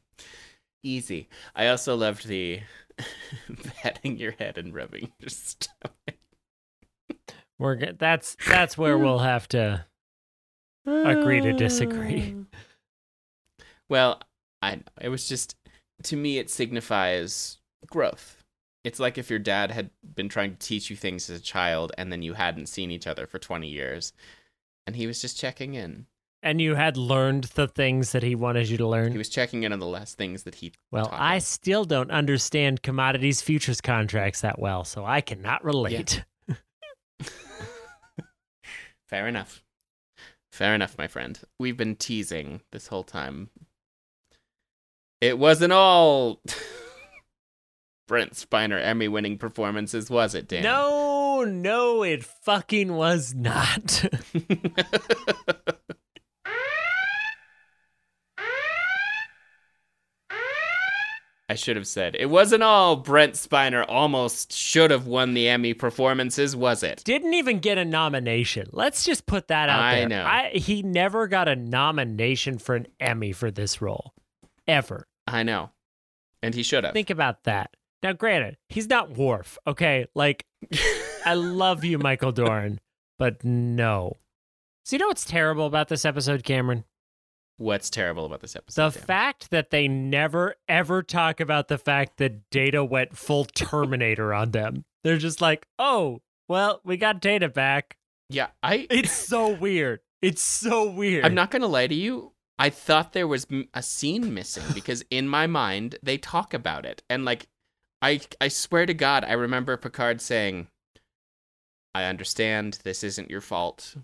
Easy. 0.84 1.30
I 1.56 1.68
also 1.68 1.96
loved 1.96 2.28
the 2.28 2.62
patting 3.82 4.18
your 4.18 4.32
head 4.32 4.58
and 4.58 4.74
rubbing 4.74 5.12
your 5.20 5.30
stomach. 5.30 6.18
We're 7.60 7.76
g- 7.76 7.92
that's 7.98 8.38
that's 8.48 8.78
where 8.78 8.96
hmm. 8.96 9.04
we'll 9.04 9.20
have 9.20 9.48
to 9.50 9.86
agree 10.86 11.42
to 11.42 11.54
disagree. 11.54 12.36
Ah. 12.38 12.58
Well, 13.90 14.22
I 14.62 14.76
know. 14.76 14.84
It 15.02 15.10
was 15.10 15.28
just 15.28 15.56
to 16.04 16.16
me 16.16 16.38
it 16.38 16.50
signifies 16.50 17.58
growth. 17.88 18.44
It's 18.84 19.00
like 19.00 19.18
if 19.18 19.30
your 19.30 19.40
dad 19.40 19.72
had 19.72 19.90
been 20.16 20.30
trying 20.30 20.52
to 20.52 20.68
teach 20.68 20.90
you 20.90 20.96
things 20.96 21.30
as 21.30 21.40
a 21.40 21.44
child 21.44 21.92
and 21.98 22.12
then 22.12 22.22
you 22.22 22.34
hadn't 22.34 22.68
seen 22.68 22.92
each 22.92 23.08
other 23.08 23.26
for 23.28 23.40
20 23.40 23.68
years 23.68 24.14
and 24.86 24.96
he 24.96 25.08
was 25.08 25.20
just 25.20 25.38
checking 25.40 25.74
in. 25.74 26.06
And 26.44 26.62
you 26.62 26.76
had 26.76 26.98
learned 26.98 27.46
the 27.56 27.68
things 27.68 28.12
that 28.12 28.22
he 28.24 28.36
wanted 28.36 28.70
you 28.70 28.78
to 28.78 28.88
learn. 28.88 29.12
He 29.12 29.18
was 29.18 29.30
checking 29.30 29.64
in 29.64 29.74
on 29.74 29.80
the 29.80 29.88
last 29.88 30.18
things 30.18 30.44
that 30.44 30.56
he 30.56 30.72
well, 30.92 31.10
I 31.12 31.36
him. 31.36 31.42
still 31.42 31.84
don't 31.84 32.12
understand 32.12 32.84
commodities 32.84 33.42
futures 33.42 33.82
contracts 33.82 34.42
that 34.42 34.60
well, 34.60 34.84
so 34.84 35.04
I 35.04 35.22
cannot 35.22 35.64
relate. 35.64 36.24
Fair 39.08 39.28
enough. 39.28 39.64
Fair 40.52 40.76
enough, 40.76 40.98
my 40.98 41.08
friend. 41.08 41.40
We've 41.60 41.78
been 41.78 41.96
teasing 41.96 42.62
this 42.72 42.88
whole 42.88 43.04
time. 43.04 43.50
It 45.22 45.40
wasn't 45.40 45.74
all 45.74 46.42
Brent 48.08 48.34
Spiner 48.34 48.82
Emmy 48.82 49.08
winning 49.08 49.38
performances, 49.38 50.10
was 50.10 50.36
it, 50.36 50.48
Dan? 50.48 50.64
No, 50.64 51.44
no, 51.44 52.04
it 52.04 52.24
fucking 52.24 52.94
was 52.94 53.34
not. 53.34 54.06
I 61.47 61.47
should 61.58 61.76
have 61.76 61.88
said 61.88 62.16
it 62.18 62.28
wasn't 62.28 62.64
all 62.64 62.96
Brent 62.96 63.34
Spiner 63.34 63.86
almost 63.88 64.54
should 64.54 64.92
have 64.92 65.06
won 65.06 65.34
the 65.34 65.50
Emmy 65.50 65.74
performances, 65.74 66.56
was 66.56 66.84
it? 66.84 67.04
Didn't 67.04 67.34
even 67.34 67.60
get 67.60 67.78
a 67.78 67.86
nomination. 67.86 68.68
Let's 68.72 69.04
just 69.06 69.26
put 69.26 69.50
that 69.50 69.70
out 69.70 69.78
there. 69.80 69.86
I 69.86 70.00
there. 70.00 70.10
know. 70.10 70.26
I, 70.26 70.52
he 70.54 70.84
never 70.84 71.28
got 71.28 71.48
a 71.48 71.56
nomination 71.56 72.58
for 72.58 72.76
an 72.76 72.88
Emmy 73.00 73.32
for 73.32 73.52
this 73.52 73.82
role, 73.82 74.14
ever. 74.68 75.08
I 75.28 75.44
know. 75.44 75.72
And 76.42 76.56
he 76.56 76.64
should 76.64 76.84
have. 76.84 76.94
Think 76.94 77.10
about 77.10 77.44
that. 77.44 77.76
Now, 78.04 78.14
granted, 78.14 78.58
he's 78.70 78.88
not 78.88 79.18
Worf, 79.18 79.58
okay? 79.66 80.06
Like, 80.14 80.46
I 81.26 81.34
love 81.34 81.84
you, 81.84 81.98
Michael 81.98 82.32
Dorn, 82.32 82.80
but 83.18 83.44
no. 83.44 84.18
So, 84.86 84.96
you 84.96 85.00
know 85.00 85.08
what's 85.08 85.26
terrible 85.26 85.66
about 85.66 85.90
this 85.90 86.06
episode, 86.06 86.44
Cameron? 86.44 86.86
What's 87.58 87.90
terrible 87.90 88.26
about 88.26 88.42
this 88.42 88.54
The 88.54 88.60
episode? 88.60 88.94
Dan? 88.94 89.04
fact 89.04 89.50
that 89.52 89.72
they 89.72 89.88
never, 89.88 90.56
ever 90.68 91.02
talk 91.04 91.40
about 91.40 91.68
the 91.68 91.78
fact 91.78 92.18
that 92.18 92.50
Data 92.52 92.84
went 92.84 93.18
full 93.18 93.46
Terminator 93.56 94.34
on 94.34 94.52
them. 94.52 94.86
They're 95.04 95.18
just 95.18 95.42
like, 95.42 95.68
oh, 95.80 96.22
well, 96.48 96.82
we 96.84 96.98
got 96.98 97.20
Data 97.22 97.50
back. 97.50 97.98
yeah, 98.30 98.48
I 98.62 98.86
It's 98.92 99.12
so 99.12 99.50
weird. 99.50 100.02
It's 100.22 100.42
so 100.42 100.90
weird. 100.90 101.26
I'm 101.26 101.36
not 101.36 101.52
going 101.52 101.62
to 101.62 101.68
lie 101.68 101.88
to 101.88 101.96
you. 101.96 102.34
I 102.60 102.70
thought 102.72 103.14
there 103.14 103.28
was 103.28 103.46
a 103.74 103.84
scene 103.84 104.34
missing 104.34 104.64
because 104.74 105.04
in 105.12 105.28
my 105.28 105.46
mind 105.46 105.98
they 106.02 106.18
talk 106.18 106.56
about 106.56 106.86
it 106.88 107.04
and 107.08 107.24
like 107.24 107.48
I 108.02 108.22
I 108.42 108.48
swear 108.48 108.88
to 108.88 108.96
god 108.96 109.24
I 109.24 109.34
remember 109.34 109.78
Picard 109.78 110.22
saying 110.22 110.68
I 111.94 112.06
understand 112.06 112.80
this 112.84 113.04
isn't 113.04 113.30
your 113.30 113.42
fault. 113.42 113.96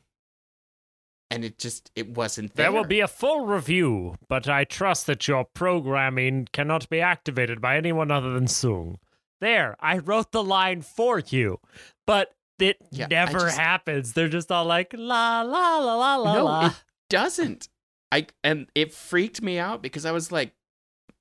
And 1.34 1.44
it 1.44 1.58
just 1.58 1.92
it 1.96 2.10
wasn't 2.10 2.54
there. 2.56 2.66
There 2.66 2.72
will 2.72 2.88
be 2.88 3.00
a 3.00 3.08
full 3.08 3.46
review, 3.46 4.16
but 4.28 4.48
I 4.48 4.64
trust 4.66 5.08
that 5.08 5.28
your 5.28 5.46
programming 5.46 6.48
cannot 6.54 6.88
be 6.90 7.02
activated 7.02 7.60
by 7.60 7.76
anyone 7.78 8.12
other 8.12 8.32
than 8.34 8.46
Soong. 8.46 8.98
There, 9.42 9.76
I 9.80 9.98
wrote 9.98 10.32
the 10.32 10.44
line 10.44 10.82
for 10.84 11.20
you, 11.20 11.60
but 12.06 12.36
it 12.60 12.78
Yeah, 12.92 13.08
never 13.08 13.40
just- 13.40 13.58
happens. 13.58 14.14
They're 14.14 14.30
just 14.30 14.52
all 14.52 14.66
like 14.66 14.94
la 14.96 15.42
la 15.42 15.78
la 15.80 15.96
la 15.96 16.16
la 16.18 16.34
No, 16.36 16.46
la. 16.46 16.66
it 16.68 16.74
doesn't. 17.10 17.68
I 18.12 18.28
and 18.44 18.68
it 18.76 18.94
freaked 18.94 19.42
me 19.42 19.58
out 19.58 19.82
because 19.82 20.06
I 20.06 20.12
was 20.12 20.32
like, 20.32 20.54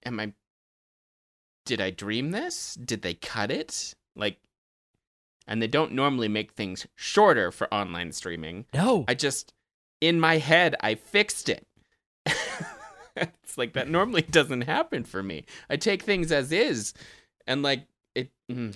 "Am 0.05 0.21
I? 0.21 0.35
Did 1.65 1.81
I 1.81 1.91
dream 1.91 2.33
this? 2.33 2.75
Did 2.75 3.03
they 3.03 3.15
cut 3.15 3.51
it? 3.51 3.95
Like?" 4.15 4.39
And 5.49 5.61
they 5.61 5.67
don't 5.67 5.93
normally 5.93 6.29
make 6.29 6.53
things 6.53 6.87
shorter 6.95 7.51
for 7.51 7.73
online 7.75 8.13
streaming. 8.13 8.67
no, 8.75 9.05
I 9.09 9.15
just, 9.15 9.53
in 10.03 10.19
my 10.19 10.39
head, 10.39 10.75
I 10.81 10.97
fixed 10.97 11.49
it. 11.49 11.65
it's 13.17 13.57
like 13.57 13.75
that 13.75 13.89
normally 13.89 14.23
doesn't 14.31 14.63
happen 14.63 15.05
for 15.05 15.23
me. 15.23 15.45
I 15.71 15.77
take 15.77 16.03
things 16.03 16.33
as 16.33 16.51
is, 16.51 16.93
and 17.47 17.63
like 17.63 17.87
it. 18.15 18.31
mm. 18.51 18.75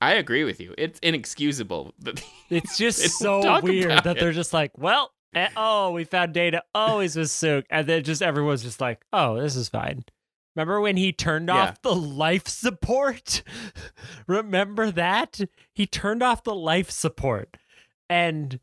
I 0.00 0.14
agree 0.14 0.44
with 0.44 0.60
you. 0.60 0.74
It's 0.78 0.98
inexcusable. 1.00 1.94
it's 2.50 2.78
just 2.78 3.18
so 3.18 3.60
weird 3.60 3.90
that 4.04 4.16
it. 4.16 4.20
they're 4.20 4.32
just 4.32 4.52
like, 4.52 4.76
well, 4.78 5.12
oh, 5.56 5.90
we 5.90 6.04
found 6.04 6.34
data. 6.34 6.62
Oh, 6.74 7.00
he's 7.00 7.16
with 7.16 7.28
Soong, 7.28 7.64
and 7.68 7.86
then 7.86 8.02
just 8.04 8.22
everyone's 8.22 8.62
just 8.62 8.80
like, 8.80 9.04
oh, 9.12 9.40
this 9.40 9.56
is 9.56 9.68
fine. 9.68 10.04
Remember 10.54 10.80
when 10.80 10.96
he 10.96 11.12
turned 11.12 11.48
Yeah. 11.48 11.54
off 11.54 11.82
the 11.82 11.94
life 11.94 12.46
support? 12.46 13.42
Remember 14.26 14.90
that? 14.90 15.40
He 15.72 15.86
turned 15.86 16.22
off 16.22 16.44
the 16.44 16.54
life 16.54 16.90
support 16.90 17.56
and 18.10 18.60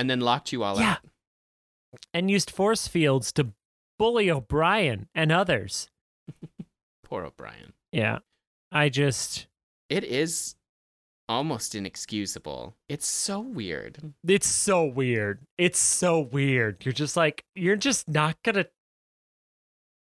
and 0.00 0.08
then 0.10 0.20
locked 0.20 0.52
you 0.52 0.62
all 0.62 0.76
up. 0.76 0.80
Yeah. 0.80 0.92
out. 0.92 0.98
and 2.14 2.30
used 2.30 2.50
force 2.50 2.88
fields 2.88 3.32
to 3.32 3.52
bully 3.98 4.30
O'Brien 4.30 5.08
and 5.14 5.30
others. 5.30 5.88
Poor 7.04 7.24
O'Brien. 7.24 7.74
Yeah. 7.92 8.18
I 8.72 8.88
just 8.88 9.46
It 9.88 10.04
is 10.04 10.54
almost 11.28 11.74
inexcusable. 11.74 12.76
It's 12.88 13.06
so 13.06 13.40
weird. 13.40 14.14
it's 14.26 14.48
so 14.48 14.84
weird. 14.84 15.40
It's 15.58 15.78
so 15.78 16.20
weird. 16.20 16.84
You're 16.84 16.92
just 16.92 17.16
like 17.16 17.44
you're 17.54 17.76
just 17.76 18.08
not 18.08 18.36
going 18.42 18.56
to 18.56 18.68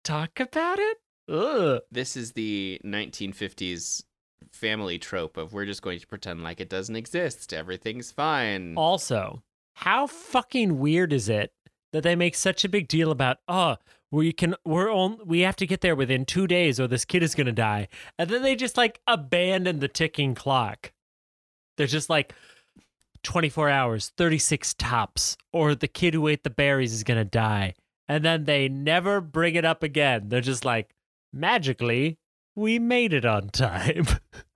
talk 0.04 0.38
about 0.38 0.78
it? 0.78 0.98
Ugh. 1.28 1.80
This 1.90 2.16
is 2.16 2.32
the 2.32 2.80
1950s 2.84 4.04
family 4.52 4.98
trope 4.98 5.36
of 5.36 5.52
we're 5.52 5.64
just 5.66 5.82
going 5.82 5.98
to 5.98 6.06
pretend 6.06 6.42
like 6.42 6.60
it 6.60 6.68
doesn't 6.68 6.96
exist. 6.96 7.52
Everything's 7.54 8.10
fine. 8.12 8.74
Also, 8.76 9.42
how 9.74 10.06
fucking 10.06 10.78
weird 10.78 11.12
is 11.12 11.28
it 11.28 11.52
that 11.92 12.02
they 12.02 12.16
make 12.16 12.34
such 12.34 12.64
a 12.64 12.68
big 12.68 12.88
deal 12.88 13.10
about 13.10 13.38
oh 13.48 13.76
we 14.12 14.30
can 14.30 14.54
we're 14.64 14.92
on 14.92 15.18
we 15.24 15.40
have 15.40 15.56
to 15.56 15.66
get 15.66 15.80
there 15.80 15.96
within 15.96 16.24
two 16.24 16.46
days 16.46 16.78
or 16.78 16.86
this 16.86 17.04
kid 17.04 17.22
is 17.22 17.34
gonna 17.34 17.50
die. 17.50 17.88
And 18.18 18.28
then 18.30 18.42
they 18.42 18.54
just 18.54 18.76
like 18.76 19.00
abandon 19.06 19.80
the 19.80 19.88
ticking 19.88 20.34
clock. 20.34 20.92
They're 21.76 21.86
just 21.86 22.10
like 22.10 22.34
24 23.24 23.70
hours 23.70 24.12
36 24.16 24.74
tops 24.74 25.36
or 25.52 25.74
the 25.74 25.88
kid 25.88 26.12
who 26.12 26.28
ate 26.28 26.44
the 26.44 26.50
berries 26.50 26.92
is 26.92 27.04
gonna 27.04 27.24
die. 27.24 27.74
And 28.06 28.22
then 28.22 28.44
they 28.44 28.68
never 28.68 29.22
bring 29.22 29.54
it 29.54 29.64
up 29.64 29.82
again. 29.82 30.28
They're 30.28 30.42
just 30.42 30.64
like 30.64 30.94
magically 31.32 32.18
we 32.54 32.78
made 32.78 33.14
it 33.14 33.24
on 33.24 33.48
time 33.48 34.06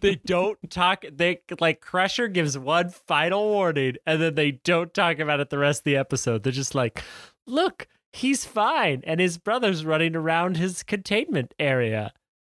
they 0.00 0.16
don't 0.24 0.58
talk 0.70 1.04
they 1.12 1.40
like 1.60 1.80
crusher 1.80 2.28
gives 2.28 2.56
one 2.58 2.90
final 2.90 3.48
warning 3.48 3.96
and 4.06 4.20
then 4.20 4.34
they 4.34 4.52
don't 4.52 4.92
talk 4.94 5.18
about 5.18 5.40
it 5.40 5.50
the 5.50 5.58
rest 5.58 5.80
of 5.80 5.84
the 5.84 5.96
episode. 5.96 6.42
They're 6.42 6.52
just 6.52 6.74
like 6.74 7.02
look 7.46 7.88
he's 8.12 8.44
fine 8.44 9.02
and 9.04 9.20
his 9.20 9.38
brother's 9.38 9.84
running 9.84 10.16
around 10.16 10.56
his 10.56 10.82
containment 10.82 11.54
area. 11.58 12.12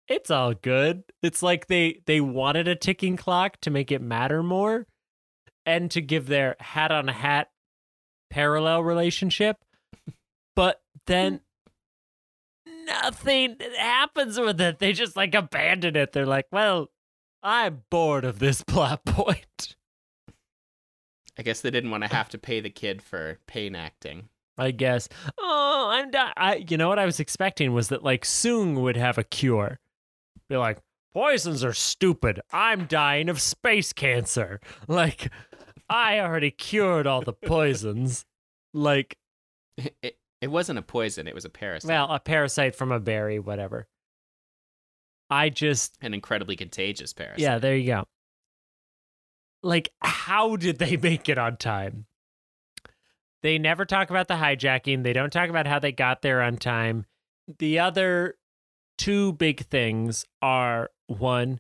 It's 0.08 0.30
all 0.30 0.54
good. 0.54 1.04
It's 1.24 1.42
like 1.42 1.68
they 1.68 2.02
they 2.06 2.22
wanted 2.22 2.68
a 2.68 2.76
ticking 2.76 3.18
clock 3.18 3.60
to 3.62 3.72
make 3.72 3.92
it 3.92 4.02
matter 4.02 4.44
more 4.44 4.88
and 5.66 5.90
to 5.92 6.02
give 6.02 6.28
their 6.28 6.56
hat 6.60 6.92
on 6.92 7.08
hat 7.08 7.50
parallel 8.30 8.84
relationship 8.84 9.58
but 10.56 10.82
then 11.06 11.42
nothing 12.86 13.58
happens 13.78 14.40
with 14.40 14.60
it. 14.62 14.80
They 14.80 14.94
just 14.94 15.16
like 15.16 15.36
abandon 15.36 15.96
it. 15.96 16.12
They're 16.14 16.26
like 16.26 16.48
well 16.52 16.90
I'm 17.48 17.84
bored 17.92 18.26
of 18.26 18.40
this 18.40 18.64
plot 18.68 19.06
point. 19.06 19.76
I 21.38 21.44
guess 21.44 21.62
they 21.62 21.70
didn't 21.70 21.92
want 21.92 22.04
to 22.04 22.14
have 22.14 22.30
to 22.30 22.38
pay 22.38 22.60
the 22.60 22.70
kid 22.70 23.02
for 23.02 23.38
pain 23.46 23.76
acting. 23.76 24.30
I 24.58 24.72
guess. 24.72 25.10
Oh, 25.38 25.90
I'm 25.92 26.10
di- 26.10 26.34
I 26.38 26.56
you 26.68 26.78
know 26.78 26.88
what 26.90 26.98
I 26.98 27.06
was 27.06 27.20
expecting 27.20 27.74
was 27.74 27.90
that 27.90 28.04
like 28.04 28.24
Soong 28.24 28.82
would 28.82 28.96
have 28.98 29.18
a 29.18 29.24
cure. 29.24 29.80
Be 30.50 30.56
like, 30.58 30.80
poisons 31.14 31.64
are 31.64 31.74
stupid. 31.74 32.40
I'm 32.54 32.86
dying 32.86 33.30
of 33.30 33.40
space 33.42 33.94
cancer. 33.94 34.60
Like, 34.88 35.30
I 35.90 36.20
already 36.20 36.52
cured 36.52 37.06
all 37.06 37.22
the 37.22 37.34
poisons. 37.46 38.26
like, 38.74 39.18
It, 39.78 40.18
it 40.42 40.48
wasn't 40.48 40.80
a 40.80 40.84
poison, 40.84 41.28
it 41.28 41.36
was 41.36 41.44
a 41.46 41.50
parasite. 41.50 41.90
well, 41.90 42.10
a 42.12 42.20
parasite 42.20 42.76
from 42.76 42.92
a 42.92 43.00
berry, 43.00 43.40
whatever. 43.40 43.88
I 45.30 45.50
just 45.50 45.98
An 46.02 46.14
incredibly 46.14 46.56
contagious 46.56 47.14
parasite. 47.14 47.40
Yeah, 47.40 47.58
there 47.58 47.76
you 47.76 47.88
go. 47.88 48.04
Like, 49.64 49.90
how 50.02 50.56
did 50.56 50.78
they 50.78 50.98
make 51.02 51.30
it 51.30 51.38
on 51.38 51.58
time? 51.58 52.06
They 53.42 53.58
never 53.60 53.86
talk 53.86 54.10
about 54.10 54.28
the 54.28 54.36
hijacking. 54.36 55.04
They 55.04 55.14
don't 55.14 55.32
talk 55.32 55.50
about 55.50 55.68
how 55.68 55.80
they 55.80 55.92
got 55.92 56.22
there 56.22 56.42
on 56.42 56.58
time. 56.58 57.06
The 57.60 57.80
other 57.80 58.38
two 58.98 59.34
big 59.34 59.66
things 59.66 60.26
are 60.42 60.90
one, 61.08 61.60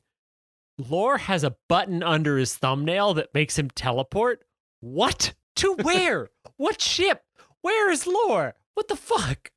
Lore 0.78 1.20
has 1.20 1.44
a 1.44 1.56
button 1.70 2.02
under 2.02 2.38
his 2.38 2.56
thumbnail 2.56 3.14
that 3.16 3.34
makes 3.34 3.58
him 3.58 3.70
teleport. 3.70 4.44
What? 4.82 5.34
To 5.58 5.76
where? 5.82 6.30
what 6.58 6.82
ship? 6.82 7.24
Where 7.62 7.92
is 7.92 8.08
Lore? 8.08 8.56
What 8.74 8.88
the 8.88 8.96
fuck? 8.96 9.52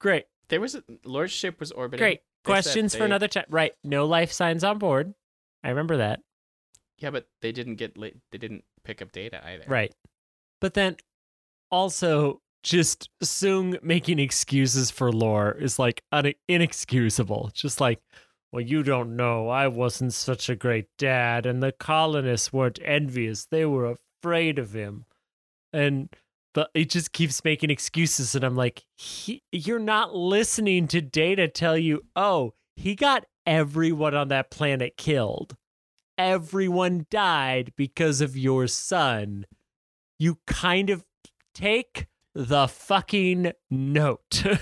Great. 0.00 0.26
There 0.48 0.60
was 0.60 0.74
a 0.74 0.84
Lore's 1.04 1.32
ship 1.32 1.58
was 1.60 1.72
orbiting. 1.72 2.02
Great. 2.02 2.20
Questions 2.44 2.94
for 2.94 3.04
another 3.04 3.28
time. 3.28 3.44
Right. 3.48 3.72
No 3.82 4.06
life 4.06 4.32
signs 4.32 4.64
on 4.64 4.78
board. 4.78 5.14
I 5.62 5.70
remember 5.70 5.96
that. 5.98 6.20
Yeah, 6.98 7.10
but 7.10 7.26
they 7.42 7.52
didn't 7.52 7.76
get 7.76 7.96
la- 7.96 8.08
they 8.30 8.38
didn't 8.38 8.64
pick 8.84 9.02
up 9.02 9.12
data 9.12 9.40
either. 9.46 9.64
Right. 9.66 9.92
But 10.60 10.74
then 10.74 10.96
also 11.70 12.40
just 12.62 13.10
Soong 13.22 13.82
making 13.82 14.18
excuses 14.18 14.90
for 14.90 15.12
lore 15.12 15.52
is 15.52 15.78
like 15.78 16.02
un- 16.12 16.34
inexcusable. 16.48 17.50
Just 17.52 17.80
like, 17.80 18.00
well, 18.52 18.62
you 18.62 18.82
don't 18.82 19.16
know. 19.16 19.48
I 19.48 19.68
wasn't 19.68 20.14
such 20.14 20.48
a 20.48 20.56
great 20.56 20.86
dad, 20.96 21.44
and 21.46 21.62
the 21.62 21.72
colonists 21.72 22.52
weren't 22.52 22.78
envious. 22.84 23.46
They 23.46 23.64
were 23.66 23.96
afraid 24.22 24.58
of 24.58 24.72
him. 24.72 25.06
And 25.72 26.08
but 26.54 26.70
it 26.72 26.88
just 26.88 27.12
keeps 27.12 27.44
making 27.44 27.70
excuses, 27.70 28.34
and 28.34 28.44
I'm 28.44 28.56
like, 28.56 28.84
he, 28.96 29.42
you're 29.52 29.78
not 29.78 30.14
listening 30.14 30.88
to 30.88 31.00
data 31.00 31.48
tell 31.48 31.76
you, 31.76 32.02
oh, 32.16 32.54
he 32.76 32.94
got 32.94 33.24
everyone 33.46 34.14
on 34.14 34.28
that 34.28 34.50
planet 34.50 34.96
killed. 34.96 35.56
Everyone 36.16 37.06
died 37.10 37.72
because 37.76 38.20
of 38.20 38.36
your 38.36 38.68
son. 38.68 39.46
You 40.18 40.38
kind 40.46 40.90
of 40.90 41.04
take 41.54 42.06
the 42.34 42.68
fucking 42.68 43.52
note. 43.70 44.44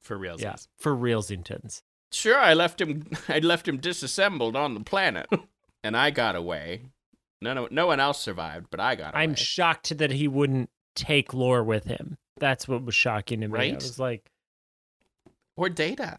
For 0.00 0.16
real. 0.16 0.40
yeah, 0.40 0.56
for 0.78 0.96
realsingtons. 0.96 1.82
Sure, 2.10 2.38
I 2.38 2.54
left 2.54 2.80
him. 2.80 3.10
I 3.28 3.40
left 3.40 3.68
him 3.68 3.76
disassembled 3.76 4.56
on 4.56 4.72
the 4.72 4.80
planet, 4.80 5.28
and 5.84 5.94
I 5.94 6.10
got 6.10 6.34
away. 6.34 6.84
No, 7.40 7.54
no, 7.54 7.68
no 7.70 7.86
one 7.86 8.00
else 8.00 8.20
survived, 8.20 8.66
but 8.70 8.80
I 8.80 8.94
got 8.96 9.14
away. 9.14 9.22
I'm 9.22 9.34
shocked 9.34 9.96
that 9.98 10.10
he 10.10 10.26
wouldn't 10.28 10.70
take 10.96 11.32
lore 11.32 11.62
with 11.62 11.84
him. 11.84 12.18
That's 12.38 12.66
what 12.66 12.84
was 12.84 12.94
shocking 12.94 13.40
to 13.42 13.48
me. 13.48 13.54
I 13.54 13.62
Right? 13.62 13.74
was 13.74 13.98
like, 13.98 14.30
or 15.56 15.68
data. 15.68 16.18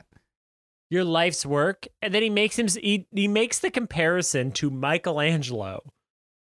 your 0.89 1.03
life's 1.03 1.45
work, 1.45 1.87
and 2.01 2.13
then 2.13 2.23
he 2.23 2.29
makes 2.29 2.57
him. 2.57 2.67
He, 2.67 3.07
he 3.11 3.27
makes 3.27 3.59
the 3.59 3.69
comparison 3.71 4.51
to 4.53 4.69
Michelangelo, 4.69 5.91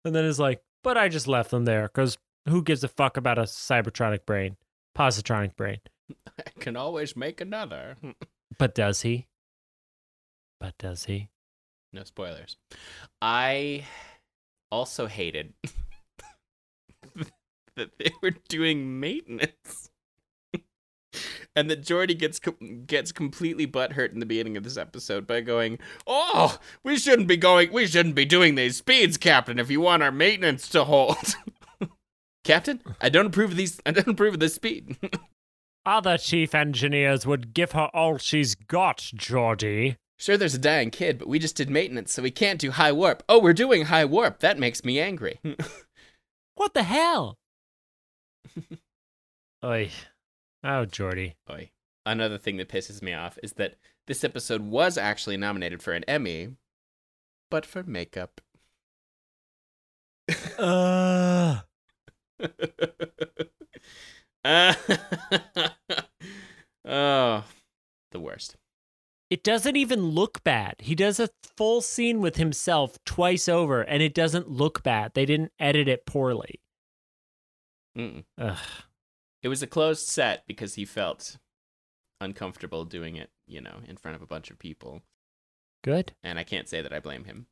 and 0.05 0.15
then 0.15 0.25
is 0.25 0.39
like, 0.41 0.63
but 0.83 0.97
I 0.99 1.09
just 1.09 1.27
left 1.29 1.51
them 1.51 1.65
there 1.65 1.83
because 1.85 2.19
who 2.49 2.63
gives 2.63 2.85
a 2.85 2.89
fuck 2.89 3.17
about 3.17 3.39
a 3.39 3.43
cybertronic 3.43 4.25
brain, 4.27 4.57
positronic 4.97 5.57
brain? 5.57 5.79
I 6.39 6.51
can 6.61 6.77
always 6.77 7.17
make 7.17 7.41
another. 7.41 7.97
But 8.59 8.75
does 8.75 9.03
he? 9.03 9.27
But 10.61 10.79
does 10.79 11.05
he? 11.05 11.29
No 11.93 12.05
spoilers. 12.05 12.57
I 13.21 13.85
also 14.71 15.07
hated 15.07 15.55
that 17.77 17.99
they 17.99 18.13
were 18.23 18.33
doing 18.49 19.01
maintenance. 19.01 19.91
and 21.57 21.71
that 21.71 21.83
Geordi 21.83 22.17
gets 22.17 22.39
com- 22.39 22.85
gets 22.87 23.13
completely 23.13 23.67
butthurt 23.67 24.13
in 24.13 24.21
the 24.21 24.27
beginning 24.27 24.57
of 24.57 24.65
this 24.65 24.77
episode 24.77 25.27
by 25.27 25.41
going, 25.41 25.79
"Oh, 26.07 26.59
we 26.83 26.99
shouldn't 26.99 27.29
be 27.29 27.37
going. 27.37 27.73
We 27.73 27.87
shouldn't 27.87 28.15
be 28.15 28.25
doing 28.25 28.55
these 28.55 28.77
speeds, 28.77 29.17
Captain. 29.17 29.59
If 29.59 29.71
you 29.71 29.81
want 29.81 30.03
our 30.03 30.13
maintenance 30.13 30.69
to 30.71 30.85
hold." 30.85 31.37
Captain, 32.45 32.81
I 33.01 33.09
don't 33.09 33.27
approve 33.27 33.53
of 33.53 33.57
these. 33.57 33.81
I 33.87 33.91
don't 33.91 34.09
approve 34.09 34.35
of 34.35 34.41
this 34.41 34.55
speed. 34.55 34.97
Other 35.85 36.19
chief 36.19 36.55
engineers 36.55 37.27
would 37.27 37.55
give 37.55 37.73
her 37.73 37.91
all 37.95 38.19
she's 38.19 38.55
got, 38.55 38.99
Geordi. 38.99 39.97
Sure, 40.19 40.37
there's 40.37 40.55
a 40.55 40.59
dying 40.59 40.91
kid, 40.91 41.19
but 41.19 41.29
we 41.29 41.39
just 41.39 41.57
did 41.57 41.69
maintenance, 41.69 42.13
so 42.13 42.23
we 42.23 42.31
can't 42.31 42.61
do 42.61 42.71
high 42.71 42.93
warp. 42.93 43.23
Oh, 43.29 43.39
we're 43.41 43.53
doing 43.53 43.85
high 43.87 44.05
warp. 44.05 44.41
That 44.41 44.59
makes 44.59 44.85
me 44.85 44.99
angry. 45.01 45.41
What 46.57 46.73
the 46.73 46.85
hell? 46.85 47.37
Oi. 49.65 49.91
Oh, 50.65 50.87
Geordi. 50.87 51.35
Oi. 51.51 51.71
Another 52.07 52.39
thing 52.39 52.57
that 52.57 52.71
pisses 52.71 53.03
me 53.03 53.13
off 53.13 53.39
is 53.43 53.53
that 53.55 53.75
this 54.07 54.25
episode 54.25 54.63
was 54.63 54.97
actually 54.97 55.37
nominated 55.37 55.83
for 55.83 55.93
an 55.93 56.03
Emmy, 56.05 56.57
but 57.51 57.67
for 57.67 57.83
makeup. 57.83 58.41
Uh, 60.59 61.61
Uh, 64.47 64.75
oh, 66.85 67.45
the 68.13 68.21
worst. 68.21 68.55
It 69.31 69.43
doesn't 69.43 69.77
even 69.77 70.03
look 70.03 70.45
bad. 70.45 70.77
He 70.79 70.95
does 70.95 71.19
a 71.19 71.31
full 71.57 71.81
scene 71.81 72.21
with 72.21 72.37
himself 72.37 72.99
twice 73.05 73.49
over, 73.49 73.83
and 73.83 74.03
it 74.03 74.15
doesn't 74.15 74.51
look 74.51 74.83
bad. 74.83 75.13
They 75.15 75.27
didn't 75.27 75.53
edit 75.59 75.89
it 75.89 76.07
poorly. 76.07 76.61
It 77.95 79.49
was 79.49 79.63
a 79.63 79.67
closed 79.67 80.07
set 80.07 80.45
because 80.47 80.75
he 80.75 80.85
felt 80.85 81.39
uncomfortable 82.21 82.85
doing 82.85 83.17
it, 83.17 83.31
you 83.47 83.61
know, 83.61 83.81
in 83.87 83.97
front 83.97 84.15
of 84.15 84.23
a 84.23 84.27
bunch 84.27 84.51
of 84.51 84.59
people. 84.59 85.03
Good. 85.83 86.13
And 86.23 86.39
I 86.39 86.45
can't 86.45 86.69
say 86.69 86.83
that 86.83 86.93
I 86.93 87.01
blame 87.01 87.25
him. 87.25 87.47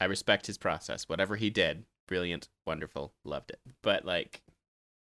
I 0.00 0.04
respect 0.04 0.46
his 0.46 0.58
process. 0.58 1.08
Whatever 1.08 1.36
he 1.36 1.50
did, 1.50 1.84
brilliant, 2.08 2.48
wonderful, 2.66 3.12
loved 3.24 3.50
it. 3.50 3.60
But, 3.82 4.04
like, 4.04 4.42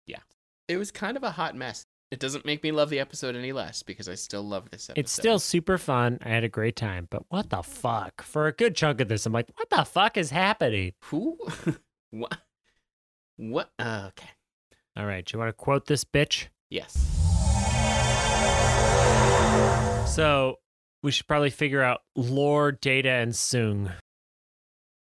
yeah. 0.06 0.20
It 0.68 0.78
was 0.78 0.90
kind 0.90 1.16
of 1.16 1.22
a 1.22 1.32
hot 1.32 1.54
mess. 1.54 1.84
It 2.12 2.20
doesn't 2.20 2.44
make 2.44 2.62
me 2.62 2.70
love 2.70 2.88
the 2.88 3.00
episode 3.00 3.34
any 3.34 3.52
less 3.52 3.82
because 3.82 4.08
I 4.08 4.14
still 4.14 4.42
love 4.44 4.70
this 4.70 4.88
episode. 4.88 5.00
It's 5.00 5.10
still 5.12 5.38
super 5.40 5.76
fun. 5.76 6.20
I 6.24 6.28
had 6.28 6.44
a 6.44 6.48
great 6.48 6.76
time, 6.76 7.08
but 7.10 7.24
what 7.30 7.50
the 7.50 7.62
fuck? 7.62 8.22
For 8.22 8.46
a 8.46 8.52
good 8.52 8.76
chunk 8.76 9.00
of 9.00 9.08
this, 9.08 9.26
I'm 9.26 9.32
like, 9.32 9.48
what 9.56 9.68
the 9.70 9.84
fuck 9.84 10.16
is 10.16 10.30
happening? 10.30 10.92
Who? 11.06 11.36
what? 12.12 12.38
What? 13.38 13.70
Uh, 13.78 14.04
okay. 14.10 14.28
All 14.96 15.04
right, 15.04 15.24
do 15.24 15.34
you 15.34 15.40
want 15.40 15.48
to 15.48 15.52
quote 15.52 15.86
this 15.86 16.04
bitch? 16.04 16.46
Yes. 16.70 16.94
So 20.14 20.60
we 21.02 21.10
should 21.10 21.26
probably 21.26 21.50
figure 21.50 21.82
out 21.82 22.00
lore, 22.14 22.72
data, 22.72 23.10
and 23.10 23.32
Soong. 23.32 23.92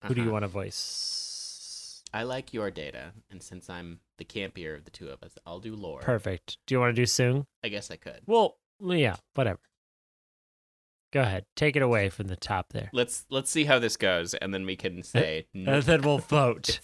Who 0.04 0.14
do 0.14 0.22
you 0.22 0.28
Uh-huh. 0.28 0.34
want 0.34 0.44
to 0.44 0.48
voice? 0.50 2.04
I 2.14 2.24
like 2.24 2.54
your 2.54 2.70
data, 2.70 3.14
and 3.32 3.42
since 3.42 3.70
I'm 3.70 4.02
the 4.22 4.26
campier 4.26 4.76
of 4.78 4.86
the 4.86 4.92
two 4.92 5.10
of 5.10 5.24
us, 5.24 5.34
I'll 5.48 5.60
do 5.60 5.76
lore. 5.76 6.02
Perfect. 6.02 6.60
Do 6.68 6.76
you 6.76 6.80
want 6.80 6.96
to 6.96 7.02
do 7.02 7.08
Soong? 7.08 7.48
I 7.64 7.70
guess 7.70 7.90
I 7.90 7.96
could. 7.96 8.22
Well, 8.28 8.58
yeah, 8.80 9.16
whatever. 9.34 9.60
Go 11.12 11.22
ahead. 11.22 11.46
Take 11.56 11.76
it 11.76 11.82
away 11.82 12.10
from 12.10 12.28
the 12.28 12.36
top 12.36 12.72
there. 12.72 12.90
Let's 12.94 13.26
let's 13.32 13.50
see 13.50 13.66
how 13.66 13.80
this 13.80 13.98
goes, 13.98 14.36
and 14.36 14.54
then 14.54 14.66
we 14.66 14.76
can 14.76 15.02
say. 15.04 15.48
And 15.56 15.66
no. 15.66 15.82
then 15.82 16.02
we'll 16.04 16.20
vote. 16.20 16.80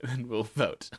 then 0.00 0.26
we'll 0.26 0.42
vote. 0.44 0.90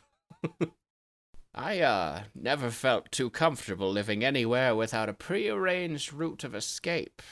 I, 1.52 1.80
uh, 1.80 2.20
never 2.34 2.70
felt 2.70 3.10
too 3.10 3.30
comfortable 3.30 3.90
living 3.90 4.22
anywhere 4.22 4.76
without 4.76 5.08
a 5.08 5.14
prearranged 5.14 6.12
route 6.12 6.44
of 6.44 6.54
escape. 6.54 7.22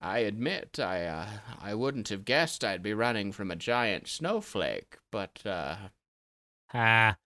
I 0.00 0.20
admit, 0.20 0.78
I, 0.78 1.04
uh, 1.04 1.26
I 1.60 1.74
wouldn't 1.74 2.08
have 2.08 2.24
guessed 2.24 2.64
I'd 2.64 2.82
be 2.82 2.94
running 2.94 3.32
from 3.32 3.50
a 3.50 3.56
giant 3.56 4.08
snowflake, 4.08 4.98
but, 5.10 5.42
uh, 5.44 5.76
Ah, 6.74 7.16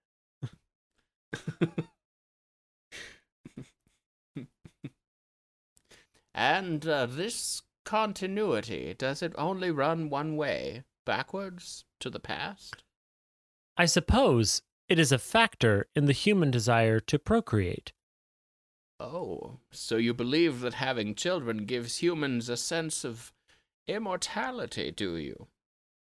and, 6.33 6.85
uh, 6.85 7.05
this 7.05 7.61
continuity, 7.85 8.93
does 8.93 9.21
it 9.21 9.33
only 9.37 9.71
run 9.71 10.09
one 10.09 10.35
way, 10.35 10.83
backwards, 11.05 11.85
to 11.99 12.09
the 12.09 12.19
past? 12.19 12.83
I 13.77 13.85
suppose 13.85 14.61
it 14.89 14.99
is 14.99 15.11
a 15.11 15.17
factor 15.17 15.87
in 15.95 16.05
the 16.05 16.13
human 16.13 16.51
desire 16.51 16.99
to 17.01 17.17
procreate. 17.17 17.93
Oh, 18.99 19.59
so 19.71 19.97
you 19.97 20.13
believe 20.13 20.61
that 20.61 20.73
having 20.73 21.15
children 21.15 21.65
gives 21.65 21.97
humans 21.97 22.49
a 22.49 22.57
sense 22.57 23.05
of 23.05 23.31
immortality, 23.87 24.91
do 24.91 25.15
you? 25.15 25.47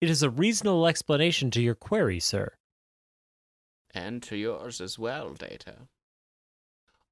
It 0.01 0.09
is 0.09 0.23
a 0.23 0.29
reasonable 0.29 0.87
explanation 0.87 1.51
to 1.51 1.61
your 1.61 1.75
query, 1.75 2.19
sir. 2.19 2.53
And 3.93 4.21
to 4.23 4.35
yours 4.35 4.79
as 4.81 4.99
well, 4.99 5.33
Data. 5.33 5.87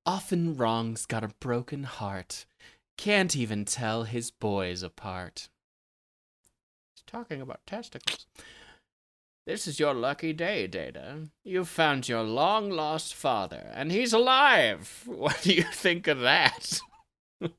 Often 0.05 0.57
wrong's 0.57 1.05
got 1.05 1.23
a 1.23 1.33
broken 1.39 1.83
heart, 1.83 2.45
can't 2.97 3.35
even 3.35 3.65
tell 3.65 4.03
his 4.03 4.31
boys 4.31 4.81
apart. 4.83 5.49
He's 6.95 7.03
talking 7.05 7.41
about 7.41 7.65
testicles. 7.67 8.25
This 9.45 9.65
is 9.65 9.79
your 9.79 9.93
lucky 9.93 10.33
day, 10.33 10.67
Data. 10.67 11.29
You've 11.45 11.69
found 11.69 12.09
your 12.09 12.23
long 12.23 12.69
lost 12.69 13.15
father, 13.15 13.71
and 13.73 13.91
he's 13.91 14.11
alive. 14.11 15.03
What 15.05 15.41
do 15.41 15.53
you 15.53 15.63
think 15.63 16.07
of 16.07 16.19
that? 16.19 16.79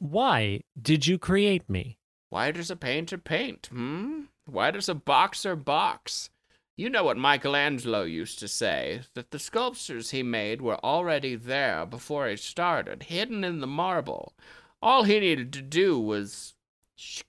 Why 0.00 0.62
did 0.80 1.06
you 1.06 1.18
create 1.18 1.68
me? 1.68 1.98
Why 2.30 2.52
does 2.52 2.70
a 2.70 2.76
painter 2.76 3.18
paint, 3.18 3.68
hmm? 3.70 4.22
Why 4.46 4.70
does 4.70 4.88
a 4.88 4.94
boxer 4.94 5.56
box? 5.56 6.30
You 6.76 6.90
know 6.90 7.04
what 7.04 7.16
Michelangelo 7.16 8.02
used 8.02 8.38
to 8.40 8.48
say 8.48 9.00
that 9.14 9.30
the 9.30 9.38
sculptures 9.38 10.10
he 10.10 10.22
made 10.22 10.60
were 10.60 10.84
already 10.84 11.34
there 11.34 11.86
before 11.86 12.28
he 12.28 12.36
started, 12.36 13.04
hidden 13.04 13.44
in 13.44 13.60
the 13.60 13.66
marble. 13.66 14.34
All 14.82 15.04
he 15.04 15.18
needed 15.18 15.54
to 15.54 15.62
do 15.62 15.98
was 15.98 16.54
sh- 16.94 17.22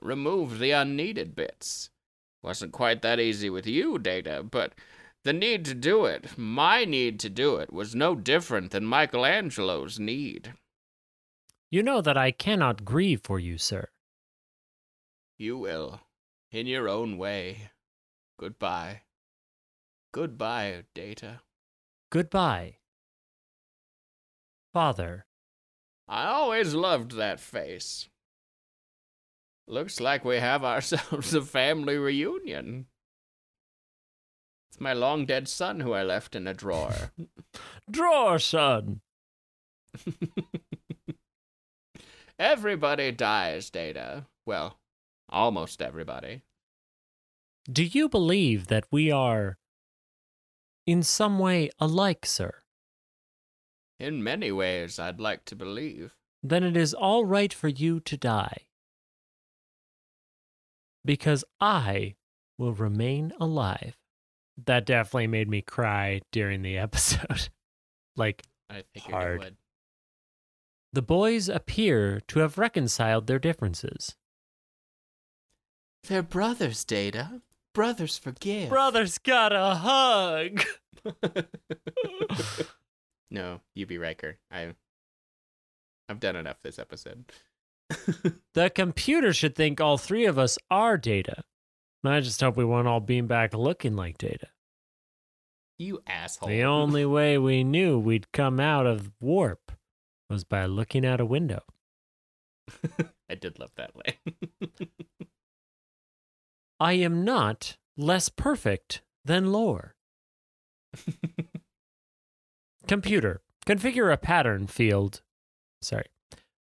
remove 0.00 0.60
the 0.60 0.70
unneeded 0.70 1.34
bits. 1.34 1.90
Wasn't 2.40 2.70
quite 2.70 3.02
that 3.02 3.18
easy 3.18 3.50
with 3.50 3.66
you, 3.66 3.98
Data, 3.98 4.44
but 4.48 4.74
the 5.24 5.32
need 5.32 5.64
to 5.64 5.74
do 5.74 6.04
it, 6.04 6.38
my 6.38 6.84
need 6.84 7.18
to 7.20 7.28
do 7.28 7.56
it, 7.56 7.72
was 7.72 7.96
no 7.96 8.14
different 8.14 8.70
than 8.70 8.86
Michelangelo's 8.86 9.98
need. 9.98 10.52
You 11.68 11.82
know 11.82 12.00
that 12.00 12.16
I 12.16 12.30
cannot 12.30 12.84
grieve 12.84 13.22
for 13.24 13.40
you, 13.40 13.58
sir. 13.58 13.88
You 15.36 15.58
will, 15.58 16.02
in 16.52 16.68
your 16.68 16.88
own 16.88 17.18
way. 17.18 17.70
Goodbye. 18.38 19.02
Goodbye, 20.12 20.84
Data. 20.94 21.40
Goodbye. 22.10 22.76
Father, 24.72 25.26
I 26.08 26.26
always 26.26 26.74
loved 26.74 27.12
that 27.12 27.40
face. 27.40 28.08
Looks 29.66 30.00
like 30.00 30.24
we 30.24 30.36
have 30.36 30.64
ourselves 30.64 31.34
a 31.34 31.42
family 31.42 31.96
reunion. 31.96 32.86
It's 34.70 34.80
my 34.80 34.92
long 34.92 35.24
dead 35.24 35.48
son 35.48 35.80
who 35.80 35.92
I 35.92 36.02
left 36.02 36.34
in 36.34 36.46
a 36.48 36.54
drawer. 36.54 37.12
drawer 37.90 38.40
son. 38.40 39.00
everybody 42.38 43.12
dies, 43.12 43.70
Data. 43.70 44.26
Well, 44.44 44.78
almost 45.28 45.80
everybody. 45.80 46.42
Do 47.70 47.82
you 47.84 48.08
believe 48.08 48.66
that 48.66 48.84
we 48.90 49.10
are 49.10 49.56
in 50.86 51.02
some 51.02 51.38
way 51.38 51.70
alike, 51.78 52.26
sir? 52.26 52.62
In 53.98 54.22
many 54.22 54.52
ways, 54.52 54.98
I'd 54.98 55.20
like 55.20 55.44
to 55.46 55.56
believe. 55.56 56.12
Then 56.42 56.62
it 56.62 56.76
is 56.76 56.92
all 56.92 57.24
right 57.24 57.52
for 57.54 57.68
you 57.68 58.00
to 58.00 58.16
die. 58.16 58.66
Because 61.04 61.44
I 61.60 62.16
will 62.58 62.72
remain 62.72 63.32
alive. 63.40 63.96
That 64.66 64.86
definitely 64.86 65.26
made 65.28 65.48
me 65.48 65.62
cry 65.62 66.20
during 66.32 66.62
the 66.62 66.76
episode. 66.86 67.48
like, 68.16 68.42
I 68.70 68.84
figured 68.94 69.12
Hard. 69.12 69.34
it 69.36 69.44
would. 69.44 69.56
the 70.92 71.02
boys 71.02 71.48
appear 71.48 72.20
to 72.28 72.40
have 72.40 72.58
reconciled 72.58 73.26
their 73.26 73.38
differences. 73.38 74.16
They're 76.06 76.22
brothers, 76.22 76.84
Data. 76.84 77.40
Brothers 77.74 78.16
forgive. 78.18 78.68
Brothers 78.70 79.18
got 79.18 79.52
a 79.52 79.74
hug. 79.74 80.62
no, 83.30 83.60
you 83.74 83.84
be 83.86 83.98
Riker. 83.98 84.38
I 84.50 84.74
I've 86.08 86.20
done 86.20 86.36
enough 86.36 86.60
this 86.62 86.78
episode. 86.78 87.24
The 88.54 88.70
computer 88.70 89.32
should 89.32 89.56
think 89.56 89.80
all 89.80 89.98
three 89.98 90.26
of 90.26 90.38
us 90.38 90.56
are 90.70 90.96
Data. 90.96 91.42
I 92.04 92.20
just 92.20 92.40
hope 92.40 92.56
we 92.56 92.64
won't 92.64 92.86
all 92.86 93.00
beam 93.00 93.26
back 93.26 93.52
looking 93.52 93.96
like 93.96 94.16
Data. 94.16 94.46
you 95.76 96.00
asshole. 96.06 96.48
The 96.48 96.62
only 96.62 97.04
way 97.18 97.36
we 97.36 97.64
knew 97.64 97.98
we'd 97.98 98.30
come 98.30 98.60
out 98.60 98.86
of 98.86 99.10
warp 99.20 99.72
was 100.30 100.44
by 100.44 100.66
looking 100.66 101.04
out 101.04 101.20
a 101.20 101.26
window. 101.26 101.62
I 103.28 103.34
did 103.34 103.58
love 103.58 103.72
that 103.76 103.90
line. 103.96 104.70
I 106.80 106.94
am 106.94 107.24
not 107.24 107.76
less 107.96 108.28
perfect 108.28 109.02
than 109.24 109.52
Lore. 109.52 109.94
Computer, 112.86 113.40
configure 113.66 114.12
a 114.12 114.16
pattern 114.16 114.66
field. 114.66 115.22
Sorry. 115.80 116.06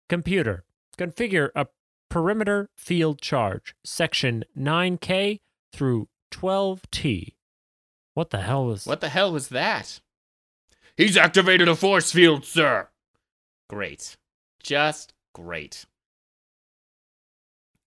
Computer, 0.10 0.66
configure 0.98 1.50
a 1.56 1.68
perimeter 2.10 2.70
field 2.78 3.22
charge, 3.22 3.76
section 3.86 4.44
9K 4.58 5.40
through 5.72 6.08
12T. 6.32 7.36
What 8.14 8.32
the 8.32 8.42
hell 8.42 8.66
was 8.66 8.86
what 8.86 9.02
the 9.02 9.10
hell 9.10 9.32
was 9.32 9.48
that? 9.50 10.02
He's 10.98 11.16
activated 11.16 11.70
a 11.70 11.76
force 11.76 12.12
field, 12.12 12.44
sir. 12.44 12.90
Great. 13.70 14.18
Just 14.62 15.14
great. 15.34 15.86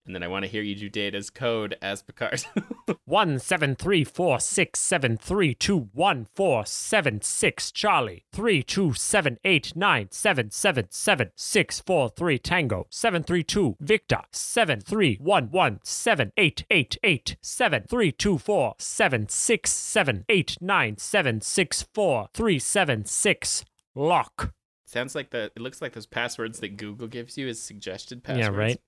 And 0.04 0.14
then 0.14 0.22
I 0.24 0.28
want 0.28 0.44
to 0.44 0.50
hear 0.50 0.62
you 0.62 0.74
do 0.74 0.88
Data's 0.88 1.30
code 1.30 1.76
as 1.80 2.02
Picard. 2.02 2.44
One 3.04 3.38
seven 3.38 3.76
three 3.76 4.02
four 4.02 4.40
six 4.40 4.80
seven 4.80 5.16
three 5.16 5.54
two 5.54 5.90
one 5.92 6.26
four 6.34 6.66
seven 6.66 7.22
six 7.22 7.70
Charlie 7.70 8.24
three 8.32 8.64
two 8.64 8.94
seven 8.94 9.38
eight 9.44 9.76
nine 9.76 10.08
seven 10.10 10.50
seven 10.50 10.88
seven 10.90 11.30
six 11.36 11.78
four 11.78 12.08
three 12.08 12.38
Tango 12.38 12.86
seven 12.90 13.22
three 13.22 13.44
two 13.44 13.76
Victor 13.78 14.22
seven 14.32 14.80
three 14.80 15.18
one 15.20 15.50
one 15.52 15.78
seven 15.84 16.32
eight 16.36 16.64
eight 16.70 16.96
eight 17.04 17.36
seven 17.40 17.84
three 17.88 18.10
two 18.10 18.38
four 18.38 18.74
seven 18.78 19.28
six 19.28 19.70
seven 19.70 20.24
eight 20.28 20.56
nine 20.60 20.96
seven 20.98 21.40
six 21.40 21.86
four 21.94 22.28
three 22.34 22.58
seven 22.58 23.04
six 23.04 23.64
Lock. 23.94 24.52
Sounds 24.86 25.14
like 25.14 25.30
the. 25.30 25.50
It 25.54 25.60
looks 25.60 25.80
like 25.80 25.92
those 25.92 26.06
passwords 26.06 26.60
that 26.60 26.76
Google 26.76 27.06
gives 27.06 27.38
you 27.38 27.48
as 27.48 27.60
suggested 27.60 28.22
passwords. 28.22 28.48
Yeah, 28.48 28.54
right. 28.54 28.80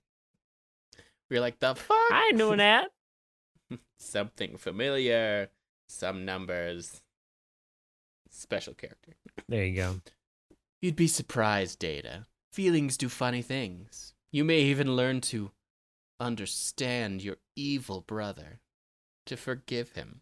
We're 1.30 1.40
like 1.40 1.60
the 1.60 1.74
fuck. 1.74 1.96
I 2.10 2.32
knew 2.34 2.56
that. 2.56 2.88
Something 3.98 4.56
familiar. 4.56 5.48
Some 5.88 6.24
numbers. 6.24 7.02
Special 8.30 8.74
character. 8.74 9.12
There 9.48 9.64
you 9.64 9.76
go. 9.76 10.00
You'd 10.82 10.96
be 10.96 11.08
surprised, 11.08 11.78
Data. 11.78 12.26
Feelings 12.52 12.96
do 12.96 13.08
funny 13.08 13.42
things. 13.42 14.14
You 14.32 14.44
may 14.44 14.60
even 14.60 14.96
learn 14.96 15.20
to 15.22 15.50
understand 16.20 17.22
your 17.22 17.36
evil 17.56 18.00
brother, 18.00 18.60
to 19.26 19.36
forgive 19.36 19.92
him. 19.92 20.20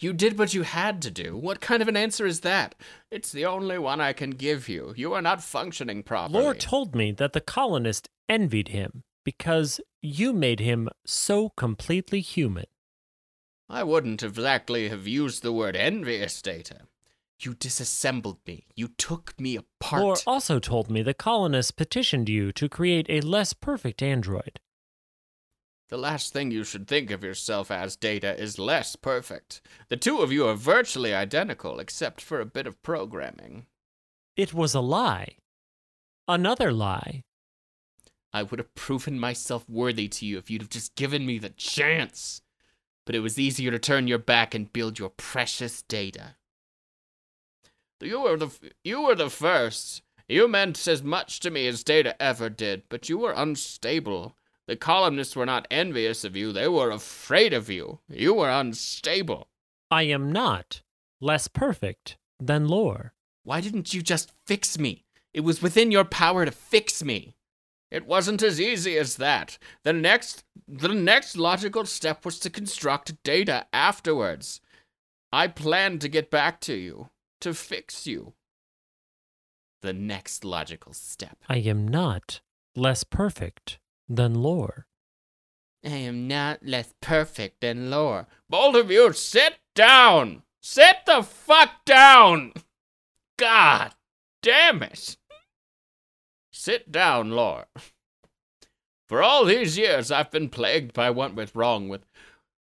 You 0.00 0.12
did 0.12 0.38
what 0.38 0.52
you 0.52 0.62
had 0.62 1.00
to 1.02 1.10
do. 1.10 1.36
What 1.36 1.60
kind 1.60 1.80
of 1.80 1.88
an 1.88 1.96
answer 1.96 2.26
is 2.26 2.40
that? 2.40 2.74
It's 3.10 3.30
the 3.30 3.46
only 3.46 3.78
one 3.78 4.00
I 4.00 4.12
can 4.12 4.30
give 4.30 4.68
you. 4.68 4.92
You 4.96 5.12
are 5.12 5.22
not 5.22 5.42
functioning 5.42 6.02
properly. 6.02 6.42
Lore 6.42 6.54
told 6.54 6.94
me 6.96 7.12
that 7.12 7.32
the 7.34 7.40
colonist 7.40 8.08
envied 8.28 8.68
him 8.68 9.04
because 9.24 9.80
you 10.02 10.32
made 10.32 10.60
him 10.60 10.88
so 11.06 11.48
completely 11.50 12.20
human. 12.20 12.66
I 13.68 13.84
wouldn't 13.84 14.22
exactly 14.22 14.88
have 14.88 15.06
used 15.06 15.42
the 15.42 15.52
word 15.52 15.76
envious, 15.76 16.42
Data. 16.42 16.80
You 17.40 17.54
disassembled 17.54 18.38
me. 18.46 18.66
You 18.76 18.88
took 18.88 19.38
me 19.40 19.56
apart. 19.56 20.02
Lore 20.02 20.16
also 20.26 20.58
told 20.58 20.90
me 20.90 21.02
the 21.02 21.14
colonists 21.14 21.70
petitioned 21.70 22.28
you 22.28 22.52
to 22.52 22.68
create 22.68 23.06
a 23.08 23.20
less 23.20 23.52
perfect 23.52 24.02
android. 24.02 24.60
The 25.88 25.96
last 25.96 26.32
thing 26.32 26.50
you 26.50 26.64
should 26.64 26.86
think 26.86 27.10
of 27.10 27.24
yourself 27.24 27.70
as, 27.70 27.96
Data, 27.96 28.38
is 28.40 28.58
less 28.58 28.96
perfect. 28.96 29.60
The 29.88 29.96
two 29.96 30.20
of 30.20 30.32
you 30.32 30.46
are 30.46 30.54
virtually 30.54 31.14
identical, 31.14 31.80
except 31.80 32.20
for 32.20 32.40
a 32.40 32.46
bit 32.46 32.66
of 32.66 32.82
programming. 32.82 33.66
It 34.36 34.54
was 34.54 34.74
a 34.74 34.80
lie. 34.80 35.36
Another 36.26 36.72
lie. 36.72 37.24
I 38.32 38.42
would 38.42 38.58
have 38.58 38.74
proven 38.74 39.18
myself 39.18 39.68
worthy 39.68 40.08
to 40.08 40.26
you 40.26 40.38
if 40.38 40.50
you'd 40.50 40.62
have 40.62 40.70
just 40.70 40.94
given 40.96 41.26
me 41.26 41.38
the 41.38 41.50
chance. 41.50 42.40
But 43.04 43.14
it 43.14 43.20
was 43.20 43.38
easier 43.38 43.70
to 43.70 43.78
turn 43.78 44.08
your 44.08 44.18
back 44.18 44.54
and 44.54 44.72
build 44.72 44.98
your 44.98 45.10
precious 45.10 45.82
Data. 45.82 46.36
You 48.00 48.20
were 48.22 48.36
the 48.36 48.50
you 48.82 49.02
were 49.02 49.14
the 49.14 49.30
first. 49.30 50.02
You 50.28 50.48
meant 50.48 50.88
as 50.88 51.02
much 51.02 51.40
to 51.40 51.50
me 51.50 51.66
as 51.66 51.84
Data 51.84 52.20
ever 52.20 52.48
did, 52.48 52.84
but 52.88 53.08
you 53.08 53.18
were 53.18 53.34
unstable. 53.36 54.36
The 54.66 54.76
columnists 54.76 55.36
were 55.36 55.46
not 55.46 55.68
envious 55.70 56.24
of 56.24 56.36
you, 56.36 56.52
they 56.52 56.68
were 56.68 56.90
afraid 56.90 57.52
of 57.52 57.68
you. 57.68 58.00
You 58.08 58.34
were 58.34 58.50
unstable. 58.50 59.48
I 59.90 60.04
am 60.04 60.32
not 60.32 60.82
less 61.20 61.48
perfect 61.48 62.16
than 62.40 62.68
Lore. 62.68 63.12
Why 63.44 63.60
didn't 63.60 63.92
you 63.92 64.02
just 64.02 64.32
fix 64.46 64.78
me? 64.78 65.04
It 65.34 65.40
was 65.40 65.62
within 65.62 65.90
your 65.90 66.04
power 66.04 66.44
to 66.44 66.50
fix 66.50 67.02
me. 67.04 67.36
It 67.92 68.06
wasn't 68.06 68.42
as 68.42 68.58
easy 68.58 68.96
as 68.96 69.16
that. 69.16 69.58
The 69.82 69.92
next 69.92 70.44
the 70.66 70.88
next 70.88 71.36
logical 71.36 71.84
step 71.84 72.24
was 72.24 72.38
to 72.38 72.48
construct 72.48 73.22
Data 73.22 73.66
afterwards. 73.70 74.62
I 75.30 75.48
planned 75.48 76.00
to 76.00 76.08
get 76.08 76.30
back 76.30 76.58
to 76.62 76.74
you, 76.74 77.10
to 77.42 77.52
fix 77.52 78.06
you. 78.06 78.32
The 79.82 79.92
next 79.92 80.42
logical 80.42 80.94
step. 80.94 81.36
I 81.50 81.58
am 81.58 81.86
not 81.86 82.40
less 82.74 83.04
perfect 83.04 83.78
than 84.08 84.36
Lore. 84.36 84.86
I 85.84 85.96
am 85.96 86.26
not 86.26 86.64
less 86.64 86.94
perfect 87.02 87.60
than 87.60 87.90
Lore. 87.90 88.26
Both 88.48 88.76
of 88.76 88.90
you, 88.90 89.12
sit 89.12 89.56
down! 89.74 90.44
Sit 90.62 91.04
the 91.04 91.22
fuck 91.22 91.84
down! 91.84 92.52
God 93.36 93.92
damn 94.42 94.82
it! 94.82 95.18
Sit 96.64 96.92
down, 96.92 97.32
Lore. 97.32 97.66
For 99.08 99.20
all 99.20 99.44
these 99.44 99.76
years, 99.76 100.12
I've 100.12 100.30
been 100.30 100.48
plagued 100.48 100.92
by 100.92 101.10
what 101.10 101.34
went 101.34 101.50
wrong 101.56 101.88
with. 101.88 102.06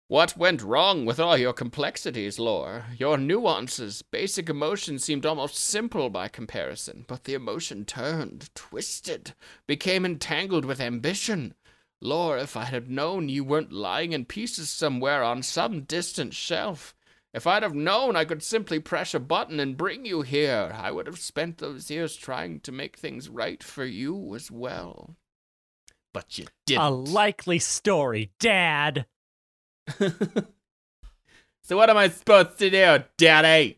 What 0.07 0.37
went 0.37 0.61
wrong 0.61 1.03
with 1.03 1.19
all 1.19 1.35
your 1.35 1.51
complexities, 1.51 2.37
Lore? 2.37 2.85
Your 2.99 3.17
nuances, 3.17 4.03
basic 4.03 4.49
emotion 4.51 4.99
seemed 4.99 5.25
almost 5.25 5.55
simple 5.55 6.11
by 6.11 6.27
comparison, 6.27 7.05
but 7.07 7.23
the 7.23 7.33
emotion 7.33 7.85
turned, 7.85 8.53
twisted, 8.53 9.33
became 9.65 10.05
entangled 10.05 10.63
with 10.63 10.79
ambition. 10.79 11.55
Lore, 11.99 12.37
if 12.37 12.55
I'd 12.55 12.65
have 12.65 12.91
known 12.91 13.29
you 13.29 13.43
weren't 13.43 13.73
lying 13.73 14.13
in 14.13 14.25
pieces 14.25 14.69
somewhere 14.69 15.23
on 15.23 15.41
some 15.41 15.81
distant 15.81 16.35
shelf, 16.35 16.93
if 17.37 17.45
I'd 17.45 17.61
have 17.61 17.75
known 17.75 18.15
I 18.15 18.25
could 18.25 18.41
simply 18.41 18.79
press 18.79 19.13
a 19.13 19.19
button 19.19 19.59
and 19.59 19.77
bring 19.77 20.05
you 20.05 20.23
here, 20.23 20.71
I 20.73 20.89
would 20.91 21.05
have 21.05 21.19
spent 21.19 21.59
those 21.59 21.91
years 21.91 22.15
trying 22.15 22.59
to 22.61 22.71
make 22.71 22.97
things 22.97 23.29
right 23.29 23.63
for 23.63 23.85
you 23.85 24.33
as 24.33 24.49
well. 24.49 25.15
But 26.15 26.39
you 26.39 26.47
didn't. 26.65 26.81
A 26.81 26.89
likely 26.89 27.59
story, 27.59 28.31
Dad. 28.39 29.05
so 29.99 31.77
what 31.77 31.91
am 31.91 31.97
I 31.97 32.09
supposed 32.09 32.57
to 32.57 32.71
do, 32.71 33.03
Daddy? 33.17 33.77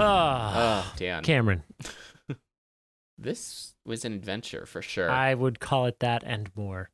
Ah, 0.00 0.90
Oh, 0.90 0.94
Dan. 0.96 1.22
Cameron, 1.24 1.62
This 3.18 3.74
was 3.84 4.04
an 4.06 4.14
adventure 4.14 4.64
for 4.64 4.80
sure. 4.80 5.10
I 5.10 5.34
would 5.34 5.60
call 5.60 5.86
it 5.86 5.98
that 6.00 6.22
and 6.24 6.50
more. 6.56 6.90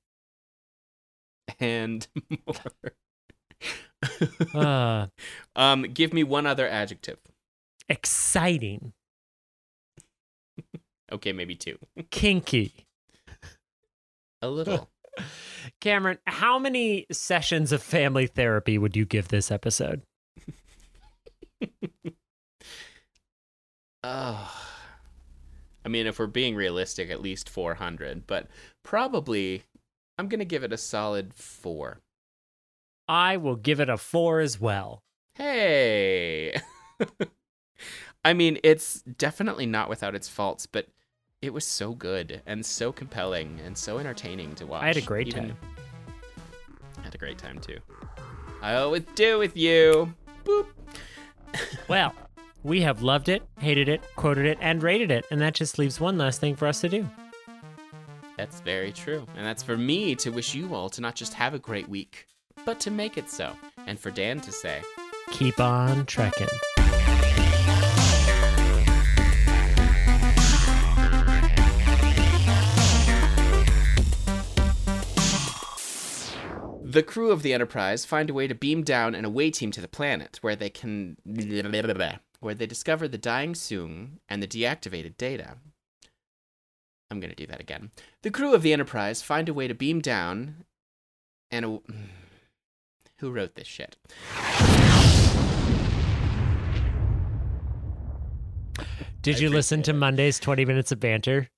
And 1.61 2.07
more. 2.47 2.95
Uh, 4.55 5.07
um, 5.57 5.83
give 5.83 6.13
me 6.13 6.23
one 6.25 6.47
other 6.47 6.69
adjective. 6.69 7.19
exciting, 7.89 8.93
Okay, 11.13 11.33
maybe 11.33 11.55
two. 11.55 11.79
kinky. 12.11 12.87
A 14.43 14.49
little. 14.49 14.91
Cameron, 15.81 16.19
how 16.27 16.59
many 16.59 17.07
sessions 17.13 17.73
of 17.73 17.83
family 17.83 18.27
therapy 18.27 18.77
would 18.79 18.97
you 18.97 19.05
give 19.07 19.29
this 19.29 19.51
episode? 19.51 20.03
Oh. 24.03 24.61
I 25.87 25.89
mean, 25.91 26.07
if 26.07 26.19
we're 26.19 26.27
being 26.27 26.55
realistic, 26.57 27.11
at 27.11 27.21
least 27.21 27.49
400, 27.51 28.27
but 28.27 28.49
probably 28.83 29.65
I'm 30.19 30.29
going 30.29 30.39
to 30.39 30.45
give 30.45 30.63
it 30.65 30.73
a 30.73 30.77
solid 30.77 31.35
four. 31.35 32.01
I 33.09 33.37
will 33.37 33.57
give 33.57 33.81
it 33.81 33.89
a 33.89 33.97
four 33.97 34.41
as 34.41 34.61
well. 34.61 35.03
Hey! 35.35 36.55
I 38.25 38.33
mean, 38.33 38.59
it's 38.63 39.03
definitely 39.03 39.67
not 39.67 39.89
without 39.89 40.15
its 40.15 40.29
faults, 40.29 40.67
but 40.67 40.87
it 41.43 41.53
was 41.53 41.67
so 41.67 41.93
good 41.93 42.41
and 42.47 42.65
so 42.65 42.93
compelling 42.93 43.61
and 43.65 43.77
so 43.77 43.99
entertaining 43.99 44.55
to 44.55 44.67
watch. 44.67 44.83
I 44.83 44.87
had 44.87 44.97
a 44.97 45.03
great 45.03 45.29
Even- 45.29 45.49
time. 45.49 45.57
I 46.99 47.03
had 47.03 47.15
a 47.15 47.19
great 47.19 47.37
time 47.37 47.59
too. 47.59 47.79
I 48.63 48.77
always 48.77 49.03
do 49.15 49.39
with 49.39 49.57
you. 49.57 50.15
Boop. 50.45 50.67
Well, 51.87 52.13
we 52.65 52.81
have 52.81 53.03
loved 53.03 53.29
it, 53.29 53.43
hated 53.61 53.89
it, 53.89 54.03
quoted 54.17 54.47
it, 54.47 54.59
and 54.61 54.83
rated 54.83 55.11
it, 55.13 55.25
and 55.31 55.41
that 55.41 55.55
just 55.55 55.79
leaves 55.79 56.01
one 56.01 56.19
last 56.19 56.41
thing 56.41 56.57
for 56.57 56.67
us 56.67 56.81
to 56.81 56.89
do. 56.89 57.09
That's 58.37 58.61
very 58.61 58.93
true. 58.93 59.27
And 59.37 59.47
that's 59.47 59.63
for 59.63 59.77
me 59.77 60.15
to 60.17 60.31
wish 60.31 60.55
you 60.55 60.75
all 60.75 60.89
to 60.91 61.01
not 61.01 61.15
just 61.15 61.35
have 61.35 61.55
a 61.55 61.59
great 61.59 61.89
week, 61.89 62.27
but 62.65 62.81
to 62.81 62.91
make 62.91 63.17
it 63.17 63.31
so. 63.31 63.53
And 63.87 63.99
for 63.99 64.11
Dan 64.11 64.41
to 64.41 64.53
say, 64.53 64.83
Keep 65.31 65.61
on 65.61 66.07
trekking. 66.07 66.49
The 76.83 77.03
crew 77.03 77.33
of 77.33 77.43
the 77.43 77.53
Enterprise 77.53 78.05
find 78.05 78.31
a 78.31 78.35
way 78.35 78.47
to 78.47 78.55
beam 78.55 78.85
down 78.85 79.17
an 79.17 79.25
away 79.25 79.51
team 79.51 79.73
to 79.73 79.81
the 79.81 79.89
planet, 79.89 80.39
where 80.43 80.55
they 80.55 80.71
can 80.71 81.17
where 81.25 82.55
they 82.55 82.67
discover 82.67 83.09
the 83.09 83.19
dying 83.19 83.55
Soong 83.55 84.19
and 84.29 84.41
the 84.41 84.47
deactivated 84.47 85.17
Data. 85.17 85.57
I'm 87.15 87.21
gonna 87.21 87.37
do 87.37 87.47
that 87.47 87.61
again. 87.61 87.93
The 88.23 88.33
crew 88.33 88.55
of 88.55 88.63
the 88.63 88.73
Enterprise 88.73 89.23
find 89.23 89.49
a 89.49 89.55
way 89.55 89.69
to 89.69 89.75
beam 89.75 90.01
down 90.01 90.65
and 91.49 91.65
a... 91.65 91.79
who 93.19 93.31
wrote 93.31 93.55
this 93.55 93.69
shit? 93.69 93.97
Did 99.23 99.37
I 99.37 99.39
you 99.39 99.49
listen 99.49 99.85
to. 99.85 99.93
Monday's 99.93 100.41
20 100.41 100.65
Minutes 100.65 100.91
of 100.91 100.99
Banter? 100.99 101.49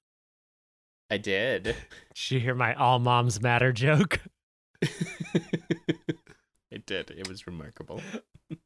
I 1.10 1.16
did. 1.16 1.62
Did 1.64 2.30
you 2.30 2.38
hear 2.38 2.54
my 2.54 2.74
All 2.74 2.98
Moms 2.98 3.40
Matter 3.40 3.72
joke? 3.72 4.20
it 4.82 6.84
did. 6.84 7.12
It 7.16 7.26
was 7.26 7.46
remarkable. 7.46 8.02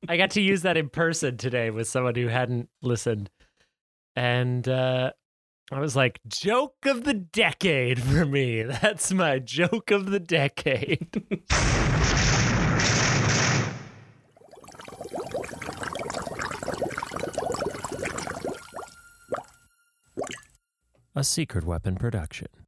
I 0.09 0.17
got 0.17 0.33
to 0.33 0.41
use 0.41 0.63
that 0.63 0.77
in 0.77 0.89
person 0.89 1.37
today 1.37 1.71
with 1.71 1.87
someone 1.87 2.17
who 2.17 2.27
hadn't 2.27 2.69
listened. 2.83 3.31
And 4.17 4.69
uh, 4.69 5.13
I 5.73 5.79
was 5.79 5.95
like, 5.95 6.21
joke 6.27 6.85
of 6.85 7.05
the 7.05 7.15
decade 7.15 8.03
for 8.03 8.27
me. 8.27 8.63
That's 8.83 9.13
my 9.13 9.39
joke 9.39 9.93
of 9.93 10.11
the 10.11 10.19
decade. 10.19 11.23
A 21.15 21.25
Secret 21.25 21.65
Weapon 21.65 21.97
production. 21.97 22.60